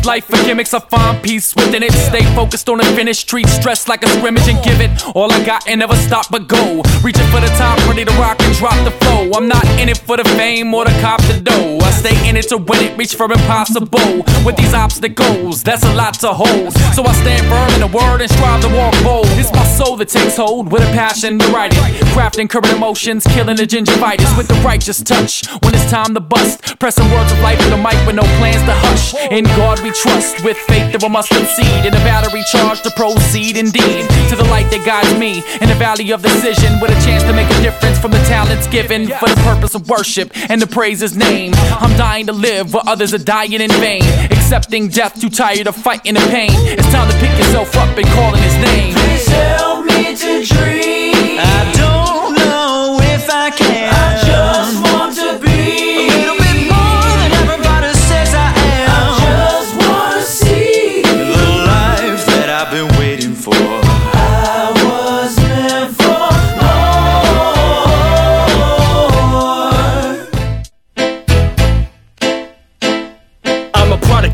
life 0.04 0.32
of 0.32 0.44
gimmicks, 0.44 0.72
I 0.74 0.80
find 0.80 1.22
peace 1.22 1.54
within 1.54 1.82
it. 1.82 1.92
Stay 1.92 2.22
focused 2.34 2.68
on 2.68 2.78
the 2.78 2.84
finish, 2.84 3.24
treat 3.24 3.48
stress 3.48 3.88
like 3.88 4.04
a 4.04 4.08
scrimmage 4.08 4.48
and 4.48 4.62
give 4.64 4.80
it 4.80 4.90
all 5.14 5.30
I 5.32 5.44
got 5.44 5.68
and 5.68 5.80
never 5.80 5.96
stop 5.96 6.26
but 6.30 6.48
go. 6.48 6.82
Reaching 7.02 7.26
for 7.26 7.40
the 7.40 7.52
top, 7.58 7.78
ready 7.88 8.04
to 8.04 8.12
rock 8.12 8.40
and 8.40 8.54
drop 8.56 8.78
the 8.84 8.90
flow. 8.90 9.30
I'm 9.34 9.48
not 9.48 9.64
in 9.80 9.88
it 9.88 9.98
for 9.98 10.16
the 10.16 10.24
fame 10.24 10.72
or 10.74 10.84
the 10.84 10.92
cop 11.00 11.20
the 11.22 11.40
dough. 11.40 11.78
I 11.82 11.90
stay 11.90 12.28
in 12.28 12.36
it 12.36 12.48
to 12.48 12.56
win 12.56 12.84
it, 12.84 12.98
reach 12.98 13.14
for 13.14 13.30
impossible. 13.30 14.24
With 14.44 14.56
these 14.56 14.74
obstacles, 14.74 15.62
that's 15.62 15.84
a 15.84 15.94
lot 15.94 16.14
to 16.20 16.28
hold. 16.28 16.72
So 16.94 17.04
I 17.04 17.12
stand 17.12 17.46
firm 17.46 17.70
in 17.74 17.80
the 17.80 17.96
word 17.96 18.20
and 18.20 18.30
strive 18.30 18.62
to 18.62 18.68
walk 18.68 18.94
bold. 19.02 19.26
It's 19.38 19.52
my 19.52 19.64
soul 19.64 19.96
that 19.96 20.08
takes 20.08 20.36
hold 20.36 20.70
with 20.72 20.82
a 20.82 20.92
passion 20.92 21.38
to 21.38 21.46
write 21.48 21.72
it. 21.72 21.78
Crafting 22.14 22.48
current 22.48 22.72
emotions, 22.72 23.26
killing 23.26 23.56
the 23.56 23.66
gingivitis 23.66 24.36
with 24.36 24.48
the 24.48 24.54
righteous 24.64 25.02
touch. 25.02 25.46
When 25.62 25.74
it's 25.74 25.90
time 25.90 26.14
to 26.14 26.20
bust, 26.20 26.78
pressing 26.78 27.08
words 27.10 27.32
of 27.32 27.40
life 27.40 27.58
to 27.58 27.70
the 27.70 27.76
mic 27.76 27.98
with 28.06 28.16
no 28.16 28.22
plans 28.38 28.62
to 28.64 28.74
hush. 28.74 29.14
In 29.30 29.44
God 29.44 29.80
we 29.82 29.89
trust, 29.92 30.44
with 30.44 30.56
faith 30.68 30.92
that 30.92 31.02
we 31.02 31.08
must 31.08 31.30
concede. 31.30 31.84
In 31.86 31.94
a 31.94 32.02
battery 32.06 32.42
charge 32.50 32.82
to 32.82 32.90
proceed 32.90 33.56
indeed. 33.56 34.08
To 34.30 34.36
the 34.36 34.44
light 34.50 34.70
that 34.70 34.84
guides 34.84 35.12
me 35.18 35.42
in 35.60 35.68
the 35.68 35.74
valley 35.74 36.10
of 36.12 36.22
decision. 36.22 36.80
With 36.80 36.90
a 36.90 37.00
chance 37.04 37.22
to 37.24 37.32
make 37.32 37.50
a 37.50 37.60
difference 37.62 37.98
from 37.98 38.12
the 38.12 38.22
talents 38.30 38.66
given 38.68 39.06
for 39.06 39.28
the 39.28 39.40
purpose 39.42 39.74
of 39.74 39.88
worship 39.88 40.30
and 40.50 40.60
to 40.60 40.66
praise 40.66 41.00
his 41.00 41.16
name. 41.16 41.52
I'm 41.80 41.96
dying 41.96 42.26
to 42.26 42.32
live 42.32 42.72
where 42.74 42.86
others 42.86 43.14
are 43.14 43.18
dying 43.22 43.60
in 43.60 43.70
vain. 43.80 44.02
Accepting 44.30 44.88
death, 44.88 45.20
too 45.20 45.30
tired 45.30 45.66
of 45.66 45.76
fighting 45.76 46.14
the 46.14 46.26
pain. 46.30 46.50
It's 46.52 46.90
time 46.92 47.10
to 47.10 47.16
pick 47.18 47.36
yourself 47.38 47.76
up 47.76 47.96
and 47.96 48.06
calling 48.08 48.42
his 48.42 48.56
name. 48.56 48.94
Please 48.94 49.26
help 49.28 49.84
me 49.84 50.16
to 50.16 50.44
dream. 50.44 51.89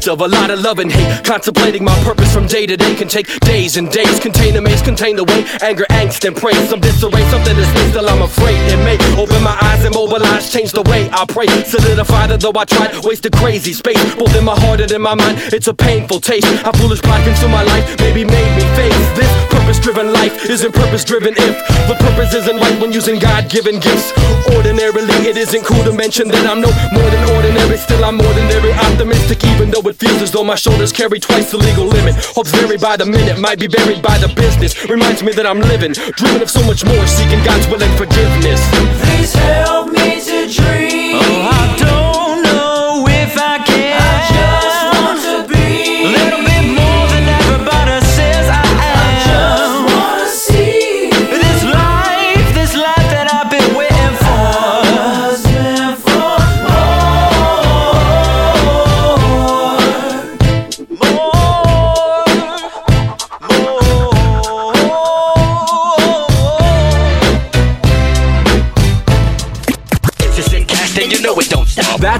Of 0.08 0.20
a 0.20 0.28
lot 0.28 0.50
of 0.50 0.60
love 0.60 0.78
and 0.78 0.90
hate. 0.90 1.24
Contemplating 1.24 1.84
my 1.84 1.96
purpose 2.04 2.32
from 2.32 2.46
day 2.46 2.66
to 2.66 2.76
day 2.76 2.94
can 2.94 3.08
take 3.08 3.26
days 3.40 3.76
and 3.76 3.90
days. 3.90 4.20
Contain 4.20 4.56
a 4.56 4.60
maze, 4.60 4.82
contain 4.82 5.16
the 5.16 5.24
weight, 5.24 5.46
anger, 5.62 5.84
angst, 5.90 6.26
and 6.26 6.36
praise. 6.36 6.68
Some 6.68 6.80
disarray, 6.80 7.22
something 7.30 7.56
is 7.56 7.72
missed 7.74 7.92
till 7.94 8.08
I'm 8.08 8.22
afraid. 8.22 8.58
It 8.72 8.78
may 8.84 8.96
open 9.20 9.42
my 9.42 9.56
eyes 9.62 9.84
and 9.84 9.94
mobilize, 9.94 10.52
change 10.52 10.72
the 10.72 10.82
way 10.82 11.08
I 11.12 11.24
pray. 11.26 11.46
Solidify 11.64 12.28
that 12.28 12.40
though 12.40 12.52
I 12.54 12.64
tried, 12.64 13.04
wasted 13.04 13.32
crazy 13.32 13.72
space. 13.72 14.14
Both 14.14 14.34
in 14.36 14.44
my 14.44 14.58
heart 14.58 14.80
and 14.80 14.90
in 14.90 15.02
my 15.02 15.14
mind, 15.14 15.38
it's 15.52 15.68
a 15.68 15.74
painful 15.74 16.20
taste. 16.20 16.46
How 16.62 16.72
foolish 16.72 17.02
pride 17.02 17.24
consume 17.24 17.50
my 17.50 17.64
life, 17.64 17.98
maybe 17.98 18.24
made 18.24 18.52
me 18.56 18.64
face 18.76 19.06
this. 19.18 19.30
Purpose 19.50 19.80
driven 19.80 20.12
life 20.12 20.48
isn't 20.48 20.72
purpose 20.72 21.04
driven 21.04 21.34
if 21.36 21.54
the 21.88 21.96
purpose 21.98 22.34
isn't 22.34 22.56
right 22.56 22.80
when 22.80 22.92
using 22.92 23.18
God 23.18 23.50
given 23.50 23.80
gifts. 23.80 24.12
Ordinarily, 24.54 25.14
it 25.26 25.36
isn't 25.36 25.64
cool 25.64 25.82
to 25.84 25.92
mention 25.92 26.28
that 26.28 26.46
I'm 26.46 26.60
no 26.60 26.70
more 26.92 27.10
than 27.10 27.22
ordinary. 27.34 27.76
Still, 27.76 28.04
I'm 28.04 28.20
ordinary, 28.20 28.72
optimistic, 28.72 29.42
even 29.44 29.70
though 29.70 29.82
it 29.88 29.95
feels 29.96 30.20
as 30.22 30.30
though 30.30 30.44
my 30.44 30.54
shoulders 30.54 30.92
carry 30.92 31.18
twice 31.18 31.50
the 31.50 31.56
legal 31.56 31.86
limit. 31.86 32.14
Hopes 32.36 32.50
vary 32.50 32.76
by 32.76 32.96
the 32.96 33.06
minute, 33.06 33.38
might 33.40 33.58
be 33.58 33.66
buried 33.66 34.02
by 34.02 34.18
the 34.18 34.28
business. 34.28 34.88
Reminds 34.88 35.22
me 35.22 35.32
that 35.32 35.46
I'm 35.46 35.60
living, 35.60 35.92
dreaming 35.92 36.42
of 36.42 36.50
so 36.50 36.62
much 36.66 36.84
more, 36.84 37.06
seeking 37.06 37.42
God's 37.44 37.66
will 37.68 37.82
and 37.82 37.96
forgiveness. 37.96 38.60
Please 39.02 39.32
help 39.34 39.92
me 39.92 40.20
to 40.20 40.48
dream. 40.52 41.16
Oh, 41.16 41.55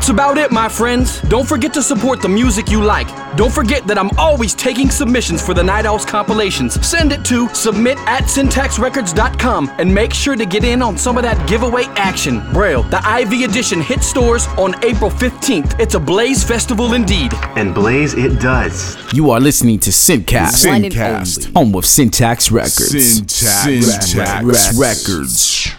That's 0.07 0.13
about 0.13 0.39
it, 0.39 0.53
my 0.53 0.69
friends. 0.69 1.21
Don't 1.23 1.49
forget 1.49 1.75
to 1.75 1.83
support 1.83 2.23
the 2.23 2.29
music 2.29 2.71
you 2.71 2.81
like. 2.81 3.09
Don't 3.37 3.53
forget 3.53 3.89
that 3.89 3.99
I'm 3.99 4.11
always 4.19 4.55
taking 4.55 4.89
submissions 4.89 5.45
for 5.45 5.53
the 5.53 5.65
Night 5.65 5.85
Owls 5.85 6.05
compilations. 6.05 6.75
Send 6.87 7.11
it 7.11 7.25
to 7.25 7.53
submit 7.57 7.99
at 8.07 8.23
syntaxrecords.com 8.23 9.73
and 9.79 9.93
make 9.93 10.15
sure 10.15 10.37
to 10.37 10.47
get 10.47 10.63
in 10.63 10.81
on 10.81 10.97
some 10.97 11.17
of 11.17 11.25
that 11.25 11.49
giveaway 11.49 11.87
action. 11.97 12.41
Braille, 12.53 12.85
the 12.85 12.99
IV 13.21 13.51
edition 13.51 13.81
hit 13.81 14.05
stores 14.05 14.47
on 14.59 14.77
April 14.85 15.11
15th. 15.11 15.81
It's 15.81 15.97
a 15.97 16.01
Blaze 16.01 16.45
festival 16.45 16.93
indeed. 16.93 17.33
And 17.57 17.75
Blaze 17.75 18.15
it 18.15 18.39
does. 18.39 18.97
You 19.13 19.33
are 19.33 19.41
listening 19.41 19.81
to 19.81 19.91
Sincast. 19.91 20.65
Sincast. 20.65 21.53
Home 21.55 21.75
of 21.75 21.85
Syntax 21.85 22.53
Records. 22.53 22.93
Syntax 22.93 24.07
Syntax 24.07 24.79
Records. 24.79 25.75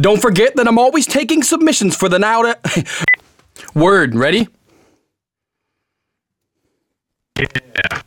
Don't 0.00 0.20
forget 0.22 0.54
that 0.56 0.68
I'm 0.68 0.78
always 0.78 1.06
taking 1.06 1.42
submissions 1.42 1.96
for 1.96 2.08
the 2.08 2.18
now 2.18 2.42
to. 2.42 2.58
Word, 3.74 4.14
ready? 4.14 4.48
Yeah. 7.38 8.02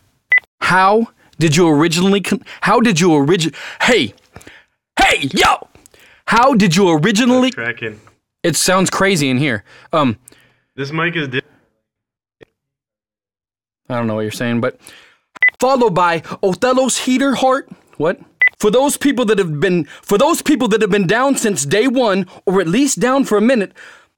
How 0.62 1.08
did 1.38 1.56
you 1.56 1.68
originally. 1.68 2.22
Con- 2.22 2.44
how 2.62 2.80
did 2.80 3.00
you 3.00 3.12
origin. 3.14 3.54
Hey! 3.82 4.14
Hey, 4.98 5.30
yo! 5.34 5.68
How 6.26 6.54
did 6.54 6.76
you 6.76 6.90
originally. 6.90 7.52
Cracking. 7.52 8.00
It 8.44 8.56
sounds 8.56 8.90
crazy 8.90 9.30
in 9.30 9.38
here. 9.38 9.64
Um, 9.92 10.18
This 10.76 10.92
mic 10.92 11.16
is. 11.16 11.28
Di- 11.28 11.42
I 13.90 13.96
don't 13.98 14.08
know 14.08 14.16
what 14.16 14.22
you're 14.22 14.32
saying, 14.32 14.62
but. 14.62 14.80
Followed 15.60 15.94
by 15.94 16.22
Othello's 16.42 16.98
heater 17.00 17.36
heart. 17.36 17.70
What? 17.98 18.20
For 18.62 18.70
those 18.70 18.96
people 18.96 19.26
that 19.26 19.40
have 19.40 19.60
been 19.60 19.86
for 20.04 20.20
those 20.20 20.44
people 20.44 20.68
that 20.68 20.82
have 20.82 20.92
been 20.92 21.08
down 21.08 21.36
since 21.36 21.66
day 21.66 21.88
one, 21.88 22.28
or 22.46 22.62
at 22.62 22.68
least 22.68 23.00
down 23.00 23.24
for 23.24 23.36
a 23.36 23.42
minute, 23.42 23.72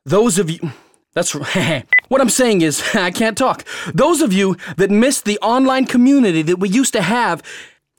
those 0.03 0.38
of 0.38 0.49
you 0.49 0.73
that's 1.13 1.34
what 2.10 2.19
I'm 2.19 2.27
saying 2.27 2.60
is 2.60 2.84
I 2.93 3.10
can't 3.12 3.38
talk. 3.38 3.63
Those 3.93 4.21
of 4.21 4.34
you 4.34 4.58
that 4.75 4.91
missed 4.91 5.23
the 5.23 5.39
online 5.39 5.86
community 5.86 6.41
that 6.41 6.58
we 6.58 6.67
used 6.67 6.91
to 6.91 7.01
have. 7.01 7.41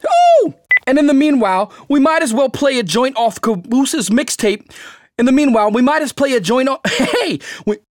Oh! 0.07 0.54
And 0.87 0.98
in 0.98 1.07
the 1.07 1.14
meanwhile, 1.14 1.72
we 1.88 1.98
might 1.98 2.22
as 2.22 2.35
well 2.35 2.50
play 2.50 2.78
a 2.78 2.83
joint 2.83 3.16
off 3.16 3.40
Caboose's 3.40 4.11
mixtape. 4.11 4.70
In 5.18 5.24
the 5.24 5.33
meanwhile, 5.33 5.70
we 5.70 5.80
might 5.80 6.02
as 6.02 6.12
play 6.12 6.35
a 6.35 6.40
joint 6.40 6.68
off. 6.68 6.80
Hey! 6.90 7.38
We, 7.64 7.78